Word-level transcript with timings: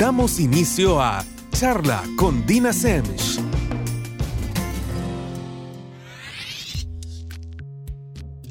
Damos 0.00 0.40
inicio 0.40 0.98
a 0.98 1.22
Charla 1.50 2.02
con 2.16 2.46
Dina 2.46 2.72
Semch. 2.72 3.38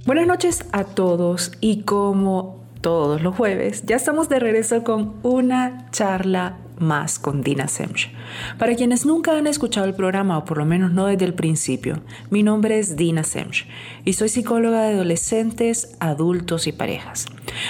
Buenas 0.05 0.27
noches 0.27 0.63
a 0.71 0.83
todos 0.83 1.51
y 1.59 1.81
como 1.85 2.65
todos 2.81 3.23
los 3.23 3.35
jueves, 3.35 3.81
ya 3.87 3.95
estamos 3.95 4.29
de 4.29 4.37
regreso 4.37 4.83
con 4.83 5.15
una 5.23 5.89
charla 5.89 6.59
más 6.79 7.19
con 7.19 7.41
Dina 7.41 7.67
Semch. 7.67 8.11
Para 8.57 8.75
quienes 8.75 9.05
nunca 9.05 9.37
han 9.37 9.47
escuchado 9.47 9.85
el 9.85 9.93
programa, 9.93 10.37
o 10.37 10.45
por 10.45 10.57
lo 10.57 10.65
menos 10.65 10.91
no 10.91 11.05
desde 11.07 11.25
el 11.25 11.33
principio, 11.33 12.01
mi 12.29 12.43
nombre 12.43 12.79
es 12.79 12.95
Dina 12.95 13.23
Semch 13.23 13.67
y 14.05 14.13
soy 14.13 14.29
psicóloga 14.29 14.83
de 14.83 14.93
adolescentes, 14.93 15.95
adultos 15.99 16.67
y 16.67 16.71
parejas. 16.71 17.25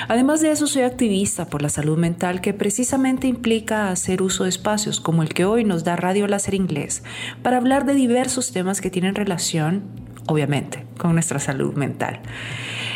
Además 0.08 0.42
de 0.42 0.52
eso, 0.52 0.68
soy 0.68 0.84
activista 0.84 1.46
por 1.46 1.62
la 1.62 1.70
salud 1.70 1.98
mental 1.98 2.42
que 2.42 2.54
precisamente 2.54 3.28
implica 3.28 3.90
hacer 3.90 4.22
uso 4.22 4.44
de 4.44 4.50
espacios 4.50 5.00
como 5.00 5.24
el 5.24 5.30
que 5.30 5.46
hoy 5.46 5.64
nos 5.64 5.84
da 5.84 5.96
Radio 5.96 6.28
Láser 6.28 6.54
Inglés 6.54 7.04
para 7.44 7.58
hablar 7.58 7.86
de 7.86 7.94
diversos 7.94 8.52
temas 8.52 8.82
que 8.82 8.90
tienen 8.90 9.16
relación, 9.16 9.84
obviamente, 10.28 10.86
con 10.98 11.14
nuestra 11.14 11.40
salud 11.40 11.74
mental. 11.74 12.22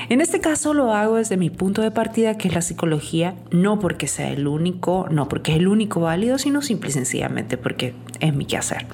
En 0.10 0.22
este 0.22 0.42
caso 0.42 0.74
lo 0.74 0.94
hago 0.94 1.16
desde 1.16 1.38
mi 1.38 1.50
punto 1.50 1.82
de 1.82 1.92
partida, 1.92 2.38
que 2.38 2.48
es 2.48 2.54
la 2.54 2.62
psicología, 2.62 3.36
no 3.52 3.80
porque 3.80 4.08
sea 4.08 4.30
el 4.30 4.48
único, 4.48 5.08
no 5.10 5.30
porque 5.30 5.54
es 5.54 5.58
el 5.58 5.68
único 5.68 6.02
válido, 6.02 6.38
sino 6.38 6.62
simple 6.62 6.90
y 6.90 6.94
sencillamente 6.94 7.58
porque 7.58 7.94
es 8.20 8.34
mi 8.34 8.46
quehacer. 8.46 8.86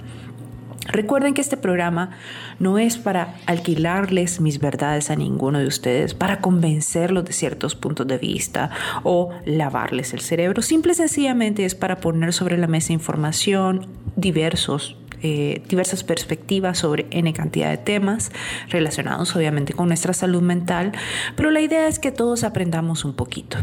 Recuerden 0.91 1.35
que 1.35 1.41
este 1.41 1.57
programa 1.57 2.11
no 2.57 2.79
es 2.79 2.97
para 2.97 3.35
alquilarles 3.45 4.41
mis 4.41 4.59
verdades 4.59 5.11
a 5.11 5.15
ninguno 5.15 5.59
de 5.59 5.67
ustedes, 5.67 6.15
para 6.15 6.41
convencerlos 6.41 7.25
de 7.25 7.33
ciertos 7.33 7.75
puntos 7.75 8.07
de 8.07 8.17
vista 8.17 8.71
o 9.03 9.29
lavarles 9.45 10.13
el 10.13 10.21
cerebro. 10.21 10.63
Simple 10.63 10.93
y 10.93 10.95
sencillamente 10.95 11.65
es 11.65 11.75
para 11.75 11.97
poner 11.97 12.33
sobre 12.33 12.57
la 12.57 12.67
mesa 12.67 12.91
información, 12.93 13.87
diversos 14.15 14.95
eh, 15.21 15.61
diversas 15.67 16.03
perspectivas 16.03 16.77
sobre 16.77 17.07
N 17.11 17.31
cantidad 17.33 17.69
de 17.69 17.77
temas 17.77 18.31
relacionados 18.69 19.35
obviamente 19.35 19.73
con 19.73 19.87
nuestra 19.87 20.13
salud 20.13 20.41
mental, 20.41 20.91
pero 21.35 21.51
la 21.51 21.61
idea 21.61 21.87
es 21.87 21.99
que 21.99 22.11
todos 22.11 22.43
aprendamos 22.43 23.05
un 23.05 23.13
poquito. 23.13 23.57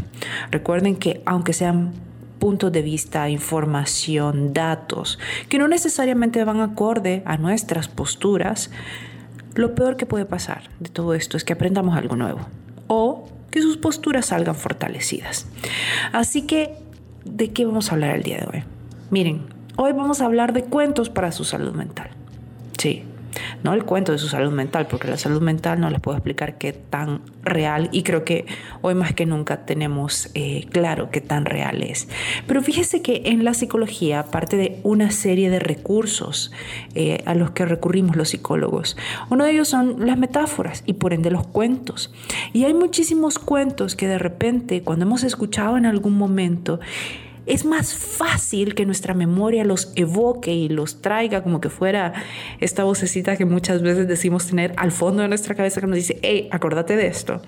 Recuerden 0.51 0.95
que 0.95 1.21
aunque 1.25 1.53
sean 1.53 1.93
puntos 2.39 2.71
de 2.71 2.81
vista, 2.81 3.29
información, 3.29 4.53
datos, 4.53 5.19
que 5.49 5.57
no 5.57 5.67
necesariamente 5.67 6.43
van 6.43 6.61
acorde 6.61 7.23
a 7.25 7.37
nuestras 7.37 7.87
posturas, 7.87 8.69
lo 9.55 9.73
peor 9.73 9.97
que 9.97 10.05
puede 10.05 10.25
pasar 10.25 10.69
de 10.79 10.89
todo 10.89 11.13
esto 11.13 11.35
es 11.35 11.43
que 11.43 11.53
aprendamos 11.53 11.97
algo 11.97 12.15
nuevo 12.15 12.39
o 12.87 13.27
que 13.49 13.61
sus 13.61 13.77
posturas 13.77 14.27
salgan 14.27 14.55
fortalecidas. 14.55 15.47
Así 16.11 16.43
que, 16.43 16.75
¿de 17.25 17.51
qué 17.51 17.65
vamos 17.65 17.89
a 17.89 17.95
hablar 17.95 18.15
el 18.15 18.23
día 18.23 18.37
de 18.37 18.45
hoy? 18.45 18.63
Miren, 19.09 19.56
Hoy 19.79 19.93
vamos 19.93 20.21
a 20.21 20.25
hablar 20.25 20.53
de 20.53 20.63
cuentos 20.63 21.11
para 21.11 21.31
su 21.31 21.43
salud 21.43 21.71
mental. 21.73 22.09
Sí, 22.79 23.03
no 23.63 23.75
el 23.75 23.85
cuento 23.85 24.11
de 24.11 24.17
su 24.17 24.27
salud 24.27 24.51
mental, 24.51 24.87
porque 24.87 25.07
la 25.07 25.17
salud 25.17 25.39
mental 25.39 25.79
no 25.79 25.91
les 25.91 25.99
puedo 25.99 26.17
explicar 26.17 26.57
qué 26.57 26.73
tan 26.73 27.21
real 27.43 27.87
y 27.91 28.01
creo 28.01 28.25
que 28.25 28.47
hoy 28.81 28.95
más 28.95 29.13
que 29.13 29.27
nunca 29.27 29.67
tenemos 29.67 30.31
eh, 30.33 30.65
claro 30.71 31.11
qué 31.11 31.21
tan 31.21 31.45
real 31.45 31.83
es. 31.83 32.07
Pero 32.47 32.63
fíjese 32.63 33.03
que 33.03 33.21
en 33.25 33.45
la 33.45 33.53
psicología, 33.53 34.21
aparte 34.21 34.57
de 34.57 34.79
una 34.81 35.11
serie 35.11 35.51
de 35.51 35.59
recursos 35.59 36.51
eh, 36.95 37.21
a 37.27 37.35
los 37.35 37.51
que 37.51 37.63
recurrimos 37.65 38.15
los 38.15 38.29
psicólogos, 38.29 38.97
uno 39.29 39.45
de 39.45 39.51
ellos 39.51 39.67
son 39.67 40.07
las 40.07 40.17
metáforas 40.17 40.81
y 40.87 40.93
por 40.93 41.13
ende 41.13 41.29
los 41.29 41.45
cuentos. 41.45 42.11
Y 42.51 42.65
hay 42.65 42.73
muchísimos 42.73 43.37
cuentos 43.37 43.95
que 43.95 44.07
de 44.07 44.17
repente, 44.17 44.81
cuando 44.81 45.05
hemos 45.05 45.23
escuchado 45.23 45.77
en 45.77 45.85
algún 45.85 46.17
momento, 46.17 46.79
es 47.47 47.65
más 47.65 47.95
fácil 47.95 48.75
que 48.75 48.85
nuestra 48.85 49.13
memoria 49.13 49.63
los 49.63 49.91
evoque 49.95 50.53
y 50.53 50.69
los 50.69 51.01
traiga 51.01 51.43
como 51.43 51.61
que 51.61 51.69
fuera 51.69 52.13
esta 52.59 52.83
vocecita 52.83 53.37
que 53.37 53.45
muchas 53.45 53.81
veces 53.81 54.07
decimos 54.07 54.47
tener 54.47 54.73
al 54.77 54.91
fondo 54.91 55.21
de 55.21 55.29
nuestra 55.29 55.55
cabeza 55.55 55.81
que 55.81 55.87
nos 55.87 55.95
dice, 55.95 56.19
hey, 56.21 56.49
acordate 56.51 56.95
de 56.95 57.07
esto 57.07 57.41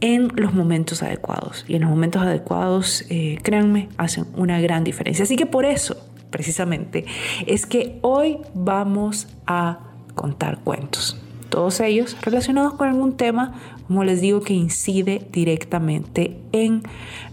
en 0.00 0.28
los 0.36 0.54
momentos 0.54 1.02
adecuados. 1.02 1.64
Y 1.68 1.74
en 1.74 1.82
los 1.82 1.90
momentos 1.90 2.22
adecuados, 2.22 3.04
eh, 3.10 3.38
créanme, 3.42 3.88
hacen 3.96 4.26
una 4.36 4.60
gran 4.60 4.84
diferencia. 4.84 5.24
Así 5.24 5.36
que 5.36 5.46
por 5.46 5.64
eso, 5.64 5.96
precisamente, 6.30 7.04
es 7.46 7.66
que 7.66 7.98
hoy 8.02 8.38
vamos 8.54 9.28
a 9.46 9.80
contar 10.14 10.60
cuentos. 10.60 11.20
Todos 11.48 11.80
ellos 11.80 12.16
relacionados 12.20 12.74
con 12.74 12.88
algún 12.88 13.16
tema, 13.16 13.54
como 13.86 14.04
les 14.04 14.20
digo, 14.20 14.40
que 14.42 14.52
incide 14.52 15.26
directamente 15.32 16.38
en 16.52 16.82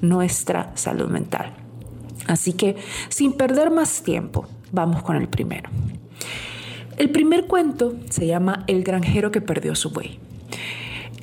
nuestra 0.01 0.71
salud 0.75 1.09
mental. 1.09 1.64
Así 2.27 2.53
que, 2.53 2.75
sin 3.09 3.33
perder 3.33 3.71
más 3.71 4.03
tiempo, 4.03 4.47
vamos 4.71 5.03
con 5.03 5.15
el 5.15 5.27
primero. 5.27 5.69
El 6.97 7.09
primer 7.09 7.45
cuento 7.45 7.95
se 8.09 8.25
llama 8.25 8.63
El 8.67 8.83
granjero 8.83 9.31
que 9.31 9.41
perdió 9.41 9.75
su 9.75 9.89
buey. 9.89 10.19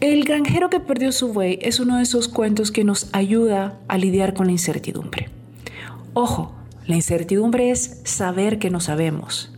El 0.00 0.24
granjero 0.24 0.68
que 0.68 0.80
perdió 0.80 1.12
su 1.12 1.32
buey 1.32 1.58
es 1.62 1.80
uno 1.80 1.96
de 1.96 2.02
esos 2.02 2.28
cuentos 2.28 2.72
que 2.72 2.84
nos 2.84 3.08
ayuda 3.12 3.78
a 3.88 3.98
lidiar 3.98 4.34
con 4.34 4.46
la 4.46 4.52
incertidumbre. 4.52 5.30
Ojo, 6.12 6.52
la 6.86 6.96
incertidumbre 6.96 7.70
es 7.70 8.00
saber 8.04 8.58
que 8.58 8.68
no 8.68 8.80
sabemos, 8.80 9.51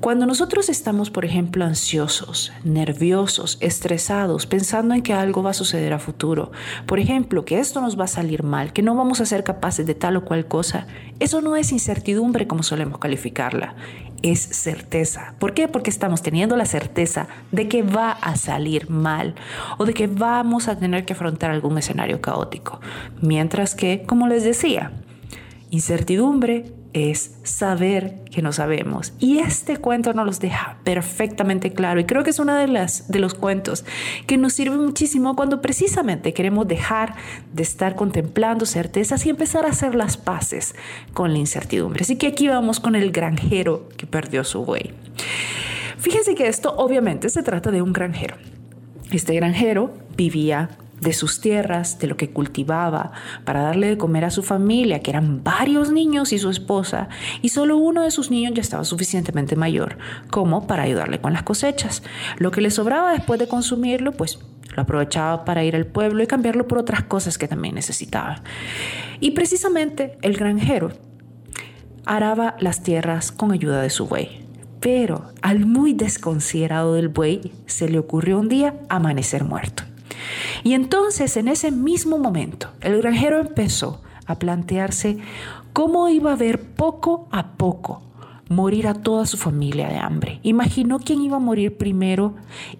cuando 0.00 0.26
nosotros 0.26 0.68
estamos, 0.68 1.10
por 1.10 1.24
ejemplo, 1.24 1.64
ansiosos, 1.64 2.52
nerviosos, 2.64 3.58
estresados, 3.60 4.46
pensando 4.46 4.94
en 4.94 5.02
que 5.02 5.12
algo 5.12 5.42
va 5.42 5.50
a 5.50 5.54
suceder 5.54 5.92
a 5.92 5.98
futuro, 5.98 6.52
por 6.86 6.98
ejemplo, 6.98 7.44
que 7.44 7.58
esto 7.58 7.80
nos 7.80 7.98
va 7.98 8.04
a 8.04 8.08
salir 8.08 8.42
mal, 8.42 8.72
que 8.72 8.82
no 8.82 8.94
vamos 8.94 9.20
a 9.20 9.26
ser 9.26 9.44
capaces 9.44 9.86
de 9.86 9.94
tal 9.94 10.16
o 10.16 10.24
cual 10.24 10.46
cosa, 10.46 10.86
eso 11.18 11.40
no 11.40 11.56
es 11.56 11.72
incertidumbre 11.72 12.46
como 12.46 12.62
solemos 12.62 12.98
calificarla, 12.98 13.74
es 14.22 14.40
certeza. 14.40 15.34
¿Por 15.38 15.54
qué? 15.54 15.68
Porque 15.68 15.90
estamos 15.90 16.22
teniendo 16.22 16.56
la 16.56 16.66
certeza 16.66 17.28
de 17.52 17.68
que 17.68 17.82
va 17.82 18.12
a 18.12 18.36
salir 18.36 18.90
mal 18.90 19.34
o 19.78 19.84
de 19.84 19.94
que 19.94 20.06
vamos 20.06 20.68
a 20.68 20.76
tener 20.76 21.04
que 21.04 21.12
afrontar 21.12 21.50
algún 21.50 21.78
escenario 21.78 22.20
caótico. 22.20 22.80
Mientras 23.20 23.74
que, 23.74 24.02
como 24.06 24.28
les 24.28 24.44
decía, 24.44 24.92
incertidumbre 25.70 26.72
es 26.96 27.36
saber 27.42 28.24
que 28.30 28.42
no 28.42 28.52
sabemos. 28.52 29.12
Y 29.18 29.38
este 29.38 29.76
cuento 29.76 30.12
nos 30.12 30.26
los 30.26 30.40
deja 30.40 30.78
perfectamente 30.84 31.72
claro. 31.72 32.00
Y 32.00 32.04
creo 32.04 32.24
que 32.24 32.30
es 32.30 32.38
uno 32.38 32.54
de, 32.54 32.68
las, 32.68 33.08
de 33.08 33.18
los 33.18 33.34
cuentos 33.34 33.84
que 34.26 34.36
nos 34.36 34.54
sirve 34.54 34.76
muchísimo 34.76 35.36
cuando 35.36 35.60
precisamente 35.60 36.32
queremos 36.32 36.66
dejar 36.66 37.14
de 37.52 37.62
estar 37.62 37.96
contemplando 37.96 38.66
certezas 38.66 39.26
y 39.26 39.30
empezar 39.30 39.66
a 39.66 39.70
hacer 39.70 39.94
las 39.94 40.16
paces 40.16 40.74
con 41.12 41.32
la 41.32 41.38
incertidumbre. 41.38 42.02
Así 42.02 42.16
que 42.16 42.28
aquí 42.28 42.48
vamos 42.48 42.80
con 42.80 42.94
el 42.94 43.12
granjero 43.12 43.88
que 43.96 44.06
perdió 44.06 44.44
su 44.44 44.64
buey. 44.64 44.92
Fíjense 45.98 46.34
que 46.34 46.48
esto 46.48 46.74
obviamente 46.76 47.28
se 47.28 47.42
trata 47.42 47.70
de 47.70 47.82
un 47.82 47.92
granjero. 47.92 48.36
Este 49.10 49.34
granjero 49.34 49.92
vivía 50.16 50.70
de 51.00 51.12
sus 51.12 51.40
tierras, 51.40 51.98
de 51.98 52.06
lo 52.06 52.16
que 52.16 52.30
cultivaba, 52.30 53.12
para 53.44 53.62
darle 53.62 53.88
de 53.88 53.98
comer 53.98 54.24
a 54.24 54.30
su 54.30 54.42
familia, 54.42 55.00
que 55.00 55.10
eran 55.10 55.42
varios 55.44 55.90
niños 55.90 56.32
y 56.32 56.38
su 56.38 56.50
esposa, 56.50 57.08
y 57.42 57.50
solo 57.50 57.76
uno 57.76 58.02
de 58.02 58.10
sus 58.10 58.30
niños 58.30 58.54
ya 58.54 58.62
estaba 58.62 58.84
suficientemente 58.84 59.56
mayor 59.56 59.98
como 60.30 60.66
para 60.66 60.84
ayudarle 60.84 61.20
con 61.20 61.32
las 61.32 61.42
cosechas. 61.42 62.02
Lo 62.38 62.50
que 62.50 62.60
le 62.60 62.70
sobraba 62.70 63.12
después 63.12 63.38
de 63.38 63.48
consumirlo, 63.48 64.12
pues 64.12 64.38
lo 64.74 64.82
aprovechaba 64.82 65.44
para 65.44 65.64
ir 65.64 65.74
al 65.74 65.86
pueblo 65.86 66.22
y 66.22 66.26
cambiarlo 66.26 66.66
por 66.68 66.78
otras 66.78 67.02
cosas 67.04 67.38
que 67.38 67.48
también 67.48 67.74
necesitaba. 67.74 68.42
Y 69.20 69.32
precisamente 69.32 70.18
el 70.22 70.36
granjero 70.36 70.92
araba 72.04 72.56
las 72.60 72.82
tierras 72.82 73.32
con 73.32 73.52
ayuda 73.52 73.82
de 73.82 73.90
su 73.90 74.06
buey. 74.06 74.44
Pero 74.80 75.32
al 75.42 75.66
muy 75.66 75.94
desconsiderado 75.94 76.94
del 76.94 77.08
buey 77.08 77.52
se 77.66 77.88
le 77.88 77.98
ocurrió 77.98 78.38
un 78.38 78.48
día 78.48 78.74
amanecer 78.88 79.42
muerto. 79.42 79.82
Y 80.64 80.74
entonces 80.74 81.36
en 81.36 81.48
ese 81.48 81.70
mismo 81.70 82.18
momento 82.18 82.68
el 82.80 82.98
granjero 83.00 83.40
empezó 83.40 84.02
a 84.26 84.38
plantearse 84.38 85.18
cómo 85.72 86.08
iba 86.08 86.32
a 86.32 86.36
ver 86.36 86.60
poco 86.60 87.28
a 87.30 87.52
poco 87.56 88.02
morir 88.48 88.86
a 88.86 88.94
toda 88.94 89.26
su 89.26 89.36
familia 89.36 89.88
de 89.88 89.96
hambre. 89.96 90.38
Imaginó 90.42 90.98
quién 91.00 91.20
iba 91.22 91.36
a 91.36 91.40
morir 91.40 91.76
primero 91.76 92.34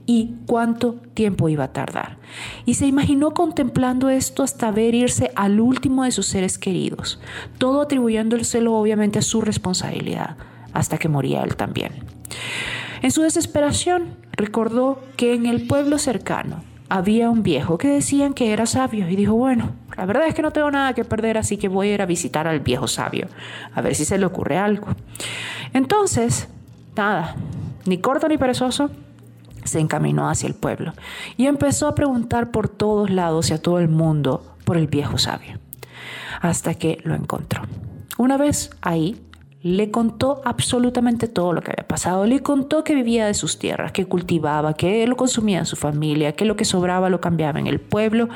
y 0.07 0.35
cuánto 0.47 0.95
tiempo 1.15 1.49
iba 1.49 1.65
a 1.65 1.73
tardar. 1.73 2.19
Y 2.65 2.75
se 2.75 2.87
imaginó 2.87 3.33
contemplando 3.33 4.09
esto 4.09 4.43
hasta 4.43 4.71
ver 4.71 4.95
irse 4.95 5.33
al 5.35 5.61
último 5.61 6.05
de 6.05 6.13
sus 6.13 6.27
seres 6.27 6.59
queridos, 6.59 7.21
todo 7.59 7.83
atribuyéndoselo 7.83 8.75
obviamente 8.75 9.19
a 9.19 9.23
su 9.23 9.41
responsabilidad, 9.41 10.37
hasta 10.73 10.99
que 10.99 11.09
moría 11.09 11.43
él 11.43 11.57
también. 11.57 11.93
En 13.03 13.11
su 13.11 13.23
desesperación 13.23 14.17
recordó 14.33 15.01
que 15.17 15.35
en 15.35 15.47
el 15.47 15.67
pueblo 15.67 15.99
cercano 15.99 16.63
había 16.89 17.31
un 17.31 17.43
viejo 17.43 17.79
que 17.79 17.89
decían 17.89 18.35
que 18.35 18.53
era 18.53 18.67
sabio 18.67 19.09
y 19.09 19.17
dijo, 19.17 19.35
bueno, 19.35 19.71
la 19.97 20.07
verdad 20.07 20.27
es 20.27 20.35
que 20.35 20.43
no 20.43 20.53
tengo 20.53 20.71
nada 20.71 20.93
que 20.95 21.05
perder, 21.05 21.39
así 21.39 21.57
que 21.57 21.69
voy 21.69 21.89
a 21.89 21.95
ir 21.95 22.03
a 22.03 22.07
visitar 22.07 22.47
al 22.47 22.61
viejo 22.61 22.87
sabio, 22.87 23.29
a 23.75 23.81
ver 23.81 23.95
si 23.95 24.05
se 24.05 24.19
le 24.19 24.27
ocurre 24.27 24.59
algo. 24.59 24.89
Entonces, 25.73 26.49
nada, 26.95 27.35
ni 27.87 27.99
corto 27.99 28.29
ni 28.29 28.39
perezoso, 28.39 28.91
se 29.65 29.81
encaminó 29.81 30.31
hacia 30.31 30.47
el 30.47 30.55
pueblo 30.55 30.93
y 31.37 31.47
empezó 31.47 31.89
a 31.89 31.95
preguntar 31.95 32.53
por 32.53 32.69
todos 32.69 33.11
lados 33.11 33.51
y 33.51 33.55
a 33.55 33.61
todo 33.61 33.81
el 33.81 33.89
mundo 33.89 34.55
por 34.65 34.77
el 34.77 34.87
viejo 34.87 35.19
sabio, 35.19 35.59
hasta 36.41 36.75
que 36.75 37.01
lo 37.03 37.15
encontró. 37.15 37.63
una 38.19 38.37
vez 38.37 38.71
ahí, 38.81 39.21
le 39.67 39.91
contó 39.91 40.43
absolutamente 40.45 41.27
todo 41.27 41.53
lo 41.53 41.61
que 41.61 41.73
había 41.73 41.89
pasado. 41.89 42.25
Le 42.25 42.41
contó 42.41 42.85
que 42.85 42.95
vivía 42.95 43.27
de 43.27 43.35
sus 43.35 43.59
tierras, 43.59 43.91
que 43.91 44.07
cultivaba, 44.07 44.75
que 44.75 45.05
lo 45.09 45.17
consumía 45.17 45.59
en 45.59 45.67
su 45.67 45.75
familia, 45.75 46.33
que 46.33 46.45
lo 46.45 46.55
que 46.55 46.65
sobraba 46.65 47.11
lo 47.11 47.21
cambiaba 47.21 47.59
en 47.59 47.67
el 47.67 47.81
pueblo, 47.81 48.29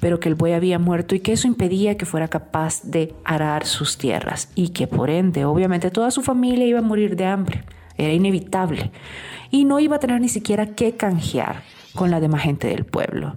pero 0.00 0.20
que 0.20 0.28
el 0.28 0.34
buey 0.34 0.52
había 0.52 0.78
muerto 0.78 1.14
y 1.14 1.20
que 1.20 1.32
eso 1.32 1.48
impedía 1.48 1.96
que 1.96 2.04
fuera 2.04 2.28
capaz 2.28 2.82
de 2.82 3.14
arar 3.24 3.64
sus 3.64 3.96
tierras 3.96 4.50
y 4.54 4.68
que 4.68 4.86
por 4.86 5.08
ende, 5.08 5.46
obviamente, 5.46 5.90
toda 5.90 6.10
su 6.10 6.20
familia 6.20 6.66
iba 6.66 6.80
a 6.80 6.82
morir 6.82 7.16
de 7.16 7.24
hambre. 7.24 7.64
Era 7.96 8.12
inevitable. 8.12 8.90
Y 9.50 9.64
no 9.64 9.80
iba 9.80 9.96
a 9.96 10.00
tener 10.00 10.20
ni 10.20 10.28
siquiera 10.28 10.74
que 10.74 10.92
canjear 10.92 11.62
con 11.94 12.10
la 12.10 12.20
demás 12.20 12.42
gente 12.42 12.68
del 12.68 12.84
pueblo. 12.84 13.36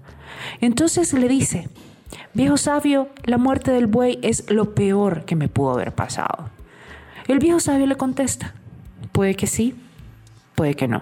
Entonces 0.60 1.14
le 1.14 1.30
dice, 1.30 1.70
viejo 2.34 2.58
sabio, 2.58 3.08
la 3.24 3.38
muerte 3.38 3.72
del 3.72 3.88
buey 3.88 4.20
es 4.22 4.52
lo 4.52 4.76
peor 4.76 5.24
que 5.24 5.38
me 5.38 5.48
pudo 5.48 5.72
haber 5.72 5.94
pasado. 5.94 6.50
El 7.28 7.40
viejo 7.40 7.60
sabio 7.60 7.88
le 7.88 7.96
contesta, 7.96 8.54
puede 9.12 9.36
que 9.36 9.48
sí, 9.48 9.76
puede 10.56 10.76
que 10.76 10.88
no. 10.88 11.02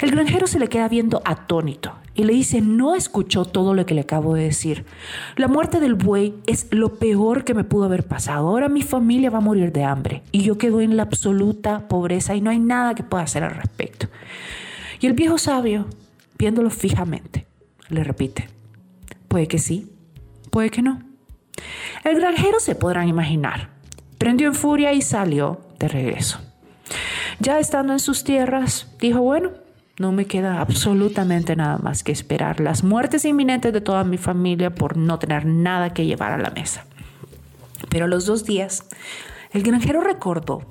El 0.00 0.10
granjero 0.10 0.46
se 0.46 0.58
le 0.58 0.68
queda 0.68 0.88
viendo 0.88 1.22
atónito 1.24 1.92
y 2.14 2.24
le 2.24 2.32
dice, 2.32 2.60
no 2.60 2.94
escuchó 2.94 3.44
todo 3.44 3.74
lo 3.74 3.86
que 3.86 3.94
le 3.94 4.02
acabo 4.02 4.34
de 4.34 4.44
decir. 4.44 4.84
La 5.36 5.48
muerte 5.48 5.80
del 5.80 5.94
buey 5.94 6.34
es 6.46 6.66
lo 6.70 6.94
peor 6.94 7.44
que 7.44 7.54
me 7.54 7.64
pudo 7.64 7.84
haber 7.84 8.06
pasado. 8.06 8.48
Ahora 8.48 8.68
mi 8.68 8.82
familia 8.82 9.30
va 9.30 9.38
a 9.38 9.42
morir 9.42 9.72
de 9.72 9.84
hambre 9.84 10.22
y 10.32 10.42
yo 10.42 10.58
quedo 10.58 10.80
en 10.80 10.96
la 10.96 11.04
absoluta 11.04 11.88
pobreza 11.88 12.34
y 12.34 12.40
no 12.40 12.50
hay 12.50 12.58
nada 12.58 12.94
que 12.94 13.02
pueda 13.02 13.24
hacer 13.24 13.44
al 13.44 13.54
respecto. 13.54 14.08
Y 15.00 15.06
el 15.06 15.12
viejo 15.12 15.38
sabio, 15.38 15.86
viéndolo 16.38 16.70
fijamente, 16.70 17.46
le 17.88 18.02
repite, 18.02 18.48
puede 19.28 19.46
que 19.46 19.58
sí, 19.58 19.90
puede 20.50 20.70
que 20.70 20.82
no. 20.82 21.02
El 22.04 22.16
granjero 22.16 22.60
se 22.60 22.74
podrán 22.74 23.08
imaginar 23.08 23.75
Prendió 24.18 24.48
en 24.48 24.54
furia 24.54 24.92
y 24.92 25.02
salió 25.02 25.60
de 25.78 25.88
regreso. 25.88 26.38
Ya 27.38 27.58
estando 27.58 27.92
en 27.92 27.98
sus 27.98 28.24
tierras, 28.24 28.88
dijo, 28.98 29.20
bueno, 29.20 29.50
no 29.98 30.12
me 30.12 30.26
queda 30.26 30.60
absolutamente 30.60 31.56
nada 31.56 31.78
más 31.78 32.02
que 32.02 32.12
esperar 32.12 32.60
las 32.60 32.82
muertes 32.82 33.24
inminentes 33.24 33.72
de 33.72 33.80
toda 33.80 34.04
mi 34.04 34.18
familia 34.18 34.74
por 34.74 34.96
no 34.96 35.18
tener 35.18 35.44
nada 35.44 35.92
que 35.92 36.06
llevar 36.06 36.32
a 36.32 36.38
la 36.38 36.50
mesa. 36.50 36.86
Pero 37.88 38.06
a 38.06 38.08
los 38.08 38.26
dos 38.26 38.44
días, 38.44 38.84
el 39.52 39.62
granjero 39.62 40.00
recordó 40.00 40.62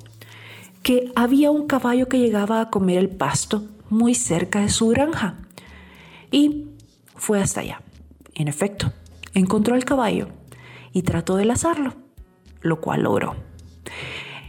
que 0.82 1.12
había 1.16 1.50
un 1.50 1.66
caballo 1.66 2.08
que 2.08 2.18
llegaba 2.18 2.60
a 2.60 2.70
comer 2.70 2.98
el 2.98 3.08
pasto 3.08 3.64
muy 3.90 4.14
cerca 4.14 4.60
de 4.60 4.68
su 4.68 4.88
granja 4.88 5.34
y 6.30 6.66
fue 7.14 7.40
hasta 7.40 7.60
allá. 7.60 7.80
En 8.34 8.48
efecto, 8.48 8.92
encontró 9.34 9.76
el 9.76 9.84
caballo 9.84 10.28
y 10.92 11.02
trató 11.02 11.36
de 11.36 11.44
lazarlo 11.44 12.05
lo 12.66 12.80
cual 12.80 13.02
logró. 13.02 13.36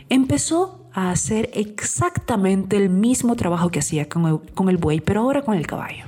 Empezó 0.10 0.90
a 0.94 1.12
hacer 1.12 1.50
exactamente 1.54 2.78
el 2.78 2.90
mismo 2.90 3.36
trabajo 3.36 3.69
que 3.69 3.80
hacía 3.80 4.10
con 4.10 4.69
el, 4.69 4.78
buey, 4.78 5.02
pero 5.02 5.22
ahora 5.22 5.44
con 5.44 5.56
el 5.56 5.68
caballo. 5.68 6.06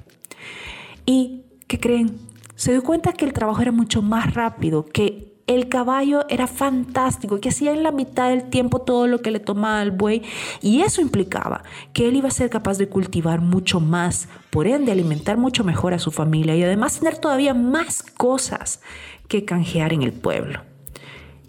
¿Y 1.05 1.43
qué 1.67 1.79
creen? 1.79 2.17
Se 2.55 2.71
dio 2.71 2.83
cuenta 2.83 3.13
que 3.13 3.25
el 3.25 3.33
trabajo 3.33 3.61
era 3.61 3.71
mucho 3.71 4.01
más 4.01 4.33
rápido, 4.33 4.85
que 4.85 5.29
el 5.47 5.67
caballo 5.67 6.25
era 6.29 6.45
fantástico, 6.45 7.39
que 7.39 7.49
hacía 7.49 7.71
en 7.71 7.81
la 7.83 7.91
mitad 7.91 8.29
del 8.29 8.49
tiempo 8.49 8.81
todo 8.81 9.07
lo 9.07 9.21
que 9.21 9.31
le 9.31 9.39
tomaba 9.39 9.81
al 9.81 9.91
buey 9.91 10.21
y 10.61 10.81
eso 10.81 11.01
implicaba 11.01 11.63
que 11.91 12.07
él 12.07 12.17
iba 12.17 12.27
a 12.27 12.31
ser 12.31 12.49
capaz 12.49 12.77
de 12.77 12.87
cultivar 12.87 13.41
mucho 13.41 13.79
más, 13.79 14.27
por 14.51 14.67
ende 14.67 14.91
alimentar 14.91 15.37
mucho 15.37 15.63
mejor 15.63 15.93
a 15.93 15.99
su 15.99 16.11
familia 16.11 16.55
y 16.55 16.63
además 16.63 16.99
tener 16.99 17.17
todavía 17.17 17.55
más 17.55 18.03
cosas 18.03 18.81
que 19.27 19.43
canjear 19.43 19.91
en 19.91 20.03
el 20.03 20.13
pueblo. 20.13 20.68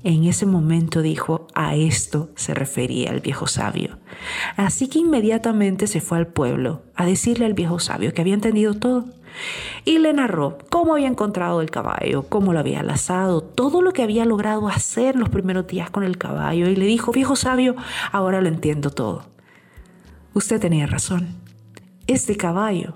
En 0.02 0.24
ese 0.24 0.46
momento 0.46 1.02
dijo, 1.02 1.46
a 1.54 1.76
esto 1.76 2.30
se 2.34 2.54
refería 2.54 3.10
el 3.10 3.20
viejo 3.20 3.46
sabio. 3.46 3.98
Así 4.56 4.88
que 4.88 4.98
inmediatamente 4.98 5.86
se 5.86 6.00
fue 6.00 6.16
al 6.16 6.26
pueblo 6.26 6.82
a 6.94 7.04
decirle 7.04 7.44
al 7.44 7.52
viejo 7.52 7.78
sabio 7.78 8.14
que 8.14 8.22
había 8.22 8.32
entendido 8.32 8.72
todo. 8.74 9.04
Y 9.84 9.98
le 9.98 10.14
narró 10.14 10.56
cómo 10.70 10.94
había 10.94 11.06
encontrado 11.06 11.60
el 11.60 11.70
caballo, 11.70 12.22
cómo 12.22 12.54
lo 12.54 12.60
había 12.60 12.82
lazado, 12.82 13.42
todo 13.42 13.82
lo 13.82 13.92
que 13.92 14.02
había 14.02 14.24
logrado 14.24 14.68
hacer 14.68 15.16
los 15.16 15.28
primeros 15.28 15.66
días 15.66 15.90
con 15.90 16.02
el 16.02 16.16
caballo. 16.16 16.66
Y 16.68 16.76
le 16.76 16.86
dijo, 16.86 17.12
viejo 17.12 17.36
sabio, 17.36 17.76
ahora 18.10 18.40
lo 18.40 18.48
entiendo 18.48 18.90
todo. 18.90 19.24
Usted 20.32 20.58
tenía 20.60 20.86
razón. 20.86 21.28
Este 22.06 22.38
caballo 22.38 22.94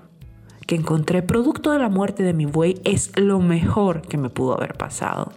que 0.65 0.75
encontré 0.75 1.21
producto 1.21 1.71
de 1.71 1.77
la 1.77 1.89
muerte 1.89 2.23
de 2.23 2.33
mi 2.33 2.45
buey 2.45 2.81
es 2.83 3.11
lo 3.15 3.39
mejor 3.39 4.01
que 4.01 4.17
me 4.17 4.29
pudo 4.29 4.57
haber 4.57 4.73
pasado 4.73 5.31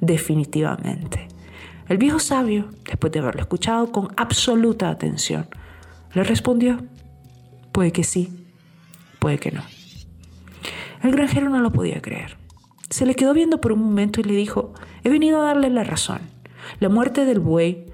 definitivamente. 0.00 1.28
El 1.88 1.98
viejo 1.98 2.18
sabio, 2.18 2.70
después 2.84 3.12
de 3.12 3.20
haberlo 3.20 3.42
escuchado 3.42 3.92
con 3.92 4.08
absoluta 4.16 4.90
atención, 4.90 5.46
le 6.14 6.24
respondió, 6.24 6.78
puede 7.72 7.92
que 7.92 8.02
sí, 8.02 8.46
puede 9.18 9.38
que 9.38 9.52
no. 9.52 9.62
El 11.02 11.12
granjero 11.12 11.48
no 11.48 11.60
lo 11.60 11.70
podía 11.70 12.00
creer. 12.02 12.36
Se 12.90 13.06
le 13.06 13.14
quedó 13.14 13.34
viendo 13.34 13.60
por 13.60 13.72
un 13.72 13.80
momento 13.80 14.20
y 14.20 14.24
le 14.24 14.34
dijo, 14.34 14.72
he 15.04 15.10
venido 15.10 15.40
a 15.40 15.46
darle 15.46 15.70
la 15.70 15.84
razón. 15.84 16.20
La 16.80 16.88
muerte 16.88 17.24
del 17.24 17.38
buey 17.38 17.86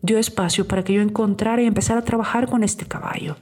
dio 0.00 0.18
espacio 0.18 0.68
para 0.68 0.84
que 0.84 0.92
yo 0.92 1.02
encontrara 1.02 1.62
y 1.62 1.66
empezara 1.66 2.00
a 2.00 2.04
trabajar 2.04 2.48
con 2.48 2.62
este 2.62 2.86
caballo. 2.86 3.36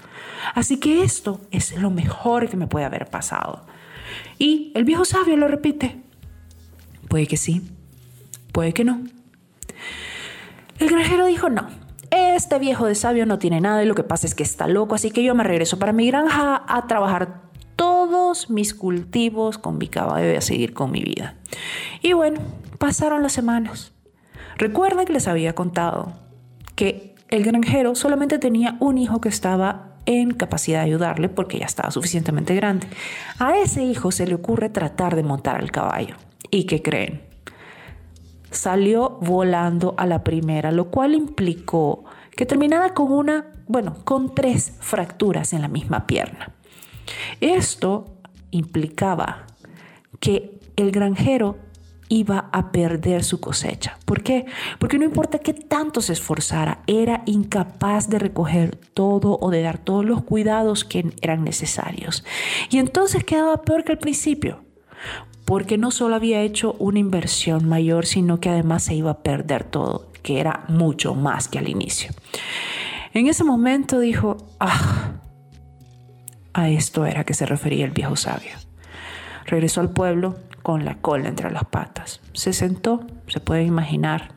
Así 0.54 0.78
que 0.78 1.02
esto 1.02 1.40
es 1.50 1.76
lo 1.76 1.90
mejor 1.90 2.48
que 2.48 2.56
me 2.56 2.66
puede 2.66 2.86
haber 2.86 3.10
pasado. 3.10 3.66
Y 4.38 4.72
el 4.74 4.84
viejo 4.84 5.04
sabio 5.04 5.36
lo 5.36 5.48
repite, 5.48 6.00
puede 7.08 7.26
que 7.26 7.36
sí, 7.36 7.62
Puede 8.52 8.72
que 8.72 8.84
no. 8.84 9.02
El 10.78 10.88
granjero 10.88 11.26
dijo 11.26 11.49
no. 11.49 11.66
Este 12.10 12.58
viejo 12.58 12.87
de 12.87 12.94
sabio 12.94 13.25
no 13.25 13.38
tiene 13.38 13.60
nada 13.60 13.82
y 13.82 13.87
lo 13.87 13.94
que 13.94 14.02
pasa 14.02 14.26
es 14.26 14.34
que 14.34 14.43
está 14.43 14.66
loco, 14.66 14.94
así 14.94 15.10
que 15.10 15.25
yo 15.25 15.34
me 15.34 15.44
regreso 15.44 15.78
para 15.78 15.93
mi 15.93 16.06
granja 16.06 16.62
a 16.69 16.87
trabajar 16.87 17.40
todos 17.76 18.50
mis 18.50 18.75
cultivos 18.75 19.56
con 19.56 19.78
mi 19.78 19.88
caballo 19.88 20.31
y 20.31 20.37
a 20.37 20.43
seguir 20.43 20.75
con 20.75 20.90
mi 20.90 21.02
vida. 21.02 21.37
Y 22.02 22.12
bueno, 22.12 22.40
pasaron 22.78 23.22
las 23.22 23.32
semanas. 23.32 23.93
Recuerden 24.56 25.06
que 25.06 25.14
les 25.14 25.26
había 25.26 25.55
contado 25.55 26.12
que 26.75 27.14
el 27.28 27.44
granjero 27.44 27.94
solamente 27.94 28.38
tenía 28.38 28.76
un 28.81 28.98
hijo 28.98 29.22
que 29.22 29.31
estaba 29.31 29.96
en 30.05 30.34
capacidad 30.34 30.81
de 30.81 30.87
ayudarle 30.87 31.28
porque 31.31 31.58
ya 31.58 31.66
estaba 31.66 31.90
suficientemente 31.90 32.55
grande. 32.55 32.87
A 33.38 33.56
ese 33.56 33.84
hijo 33.84 34.10
se 34.10 34.26
le 34.26 34.34
ocurre 34.34 34.69
tratar 34.69 35.16
de 35.16 35.22
montar 35.22 35.56
al 35.56 35.70
caballo. 35.70 36.16
¿Y 36.50 36.64
qué 36.64 36.82
creen? 36.82 37.31
Salió 38.52 39.19
volando 39.20 39.94
a 39.96 40.06
la 40.06 40.22
primera, 40.24 40.70
lo 40.72 40.91
cual 40.91 41.15
implicó 41.15 42.05
que 42.36 42.46
terminara 42.46 42.94
con 42.94 43.12
una, 43.12 43.46
bueno, 43.69 43.96
con 44.05 44.34
tres 44.34 44.76
fracturas 44.81 45.53
en 45.53 45.62
la 45.62 45.69
misma 45.69 46.06
pierna. 46.06 46.53
Esto 47.41 48.17
implicaba 48.50 49.46
que 50.20 50.60
el 50.76 50.93
granjero 50.93 51.56
iba 52.08 52.50
a 52.53 52.72
perder 52.72 53.24
su 53.24 53.41
cosecha. 53.41 53.98
¿Por 54.05 54.22
qué? 54.22 54.44
Porque 54.79 54.98
no 54.98 55.05
importa 55.05 55.38
qué 55.38 55.55
tanto 55.55 56.03
se 56.03 56.12
esforzara, 56.12 56.82
era 56.86 57.22
incapaz 57.24 58.10
de 58.10 58.19
recoger 58.19 58.76
todo 58.76 59.38
o 59.41 59.50
de 59.50 59.62
dar 59.62 59.79
todos 59.79 60.05
los 60.05 60.22
cuidados 60.22 60.84
que 60.84 61.10
eran 61.22 61.43
necesarios. 61.43 62.22
Y 62.69 62.79
entonces 62.79 63.24
quedaba 63.24 63.62
peor 63.62 63.84
que 63.84 63.93
al 63.93 63.98
principio 63.98 64.62
porque 65.44 65.79
no 65.79 65.91
solo 65.91 66.15
había 66.15 66.41
hecho 66.43 66.77
una 66.79 66.99
inversión 66.99 67.69
mayor, 67.69 68.06
sino 68.06 68.41
que 68.41 68.49
además 68.49 68.84
se 68.84 68.94
iba 68.94 69.11
a 69.11 69.22
perder 69.22 69.65
todo, 69.65 70.11
que 70.22 70.41
era 70.41 70.65
mucho 70.69 71.15
más 71.15 71.49
que 71.49 71.58
al 71.58 71.69
inicio. 71.69 72.13
En 73.15 73.27
ese 73.27 73.44
momento 73.44 73.99
dijo, 73.99 74.39
ah, 74.61 75.13
a 76.55 76.69
esto 76.69 77.06
era 77.06 77.25
que 77.25 77.34
se 77.34 77.46
refería 77.46 77.84
el 77.84 77.91
viejo 77.91 78.17
sabio. 78.17 78.53
Regresó 79.46 79.81
al 79.81 79.91
pueblo 79.91 80.37
con 80.63 80.84
la 80.84 80.99
cola 80.99 81.29
entre 81.29 81.51
las 81.51 81.65
patas. 81.65 82.20
Se 82.32 82.53
sentó, 82.53 83.06
se 83.27 83.41
puede 83.41 83.65
imaginar, 83.65 84.32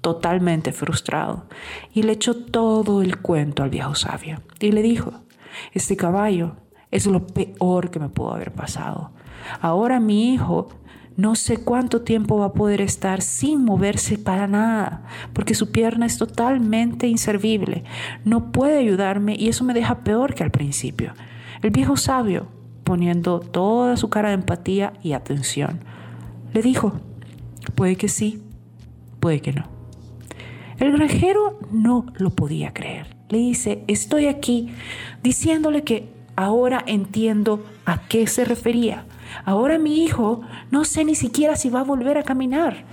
totalmente 0.00 0.72
frustrado, 0.72 1.46
y 1.92 2.02
le 2.02 2.12
echó 2.12 2.36
todo 2.36 3.02
el 3.02 3.18
cuento 3.18 3.62
al 3.62 3.70
viejo 3.70 3.94
sabio. 3.94 4.42
Y 4.60 4.72
le 4.72 4.82
dijo, 4.82 5.12
este 5.72 5.96
caballo 5.96 6.56
es 6.90 7.06
lo 7.06 7.26
peor 7.26 7.90
que 7.90 7.98
me 7.98 8.08
pudo 8.08 8.34
haber 8.34 8.52
pasado. 8.52 9.12
Ahora 9.60 10.00
mi 10.00 10.32
hijo 10.34 10.68
no 11.18 11.34
sé 11.34 11.56
cuánto 11.56 12.02
tiempo 12.02 12.38
va 12.38 12.46
a 12.46 12.52
poder 12.52 12.80
estar 12.80 13.22
sin 13.22 13.64
moverse 13.64 14.18
para 14.18 14.46
nada, 14.46 15.02
porque 15.32 15.56
su 15.56 15.72
pierna 15.72 16.06
es 16.06 16.16
totalmente 16.16 17.08
inservible. 17.08 17.82
No 18.24 18.52
puede 18.52 18.78
ayudarme 18.78 19.34
y 19.36 19.48
eso 19.48 19.64
me 19.64 19.74
deja 19.74 20.04
peor 20.04 20.34
que 20.34 20.44
al 20.44 20.52
principio. 20.52 21.14
El 21.60 21.70
viejo 21.70 21.96
sabio, 21.96 22.46
poniendo 22.84 23.40
toda 23.40 23.96
su 23.96 24.08
cara 24.10 24.28
de 24.28 24.36
empatía 24.36 24.92
y 25.02 25.12
atención, 25.12 25.80
le 26.52 26.62
dijo, 26.62 26.92
puede 27.74 27.96
que 27.96 28.06
sí, 28.06 28.40
puede 29.18 29.40
que 29.40 29.52
no. 29.52 29.64
El 30.78 30.92
granjero 30.92 31.58
no 31.72 32.06
lo 32.14 32.30
podía 32.30 32.72
creer. 32.72 33.16
Le 33.28 33.38
dice, 33.38 33.82
estoy 33.88 34.26
aquí 34.26 34.68
diciéndole 35.24 35.82
que 35.82 36.08
ahora 36.36 36.84
entiendo 36.86 37.64
a 37.86 38.02
qué 38.02 38.28
se 38.28 38.44
refería 38.44 39.04
Ahora 39.44 39.78
mi 39.78 40.04
hijo 40.04 40.42
no 40.70 40.84
sé 40.84 41.04
ni 41.04 41.14
siquiera 41.14 41.56
si 41.56 41.70
va 41.70 41.80
a 41.80 41.84
volver 41.84 42.18
a 42.18 42.22
caminar. 42.22 42.84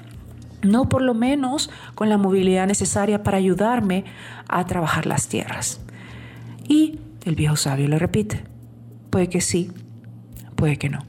no 0.65 0.89
por 0.89 1.01
lo 1.01 1.13
menos 1.13 1.69
con 1.93 2.09
la 2.09 2.17
movilidad 2.17 2.67
necesaria 2.67 3.23
para 3.23 3.37
ayudarme 3.37 4.03
a 4.47 4.65
trabajar 4.65 5.05
las 5.05 5.27
tierras. 5.27 5.79
Y 6.67 6.99
el 7.23 7.35
viejo 7.35 7.55
sabio 7.55 7.87
le 7.87 7.99
repite, 7.99 8.43
puede 9.09 9.29
que 9.29 9.41
sí, 9.41 9.71
puede 10.55 10.77
que 10.77 10.89
no. 10.89 10.99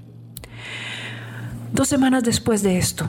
Dos 1.72 1.88
semanas 1.88 2.22
después 2.22 2.62
de 2.62 2.78
esto, 2.78 3.06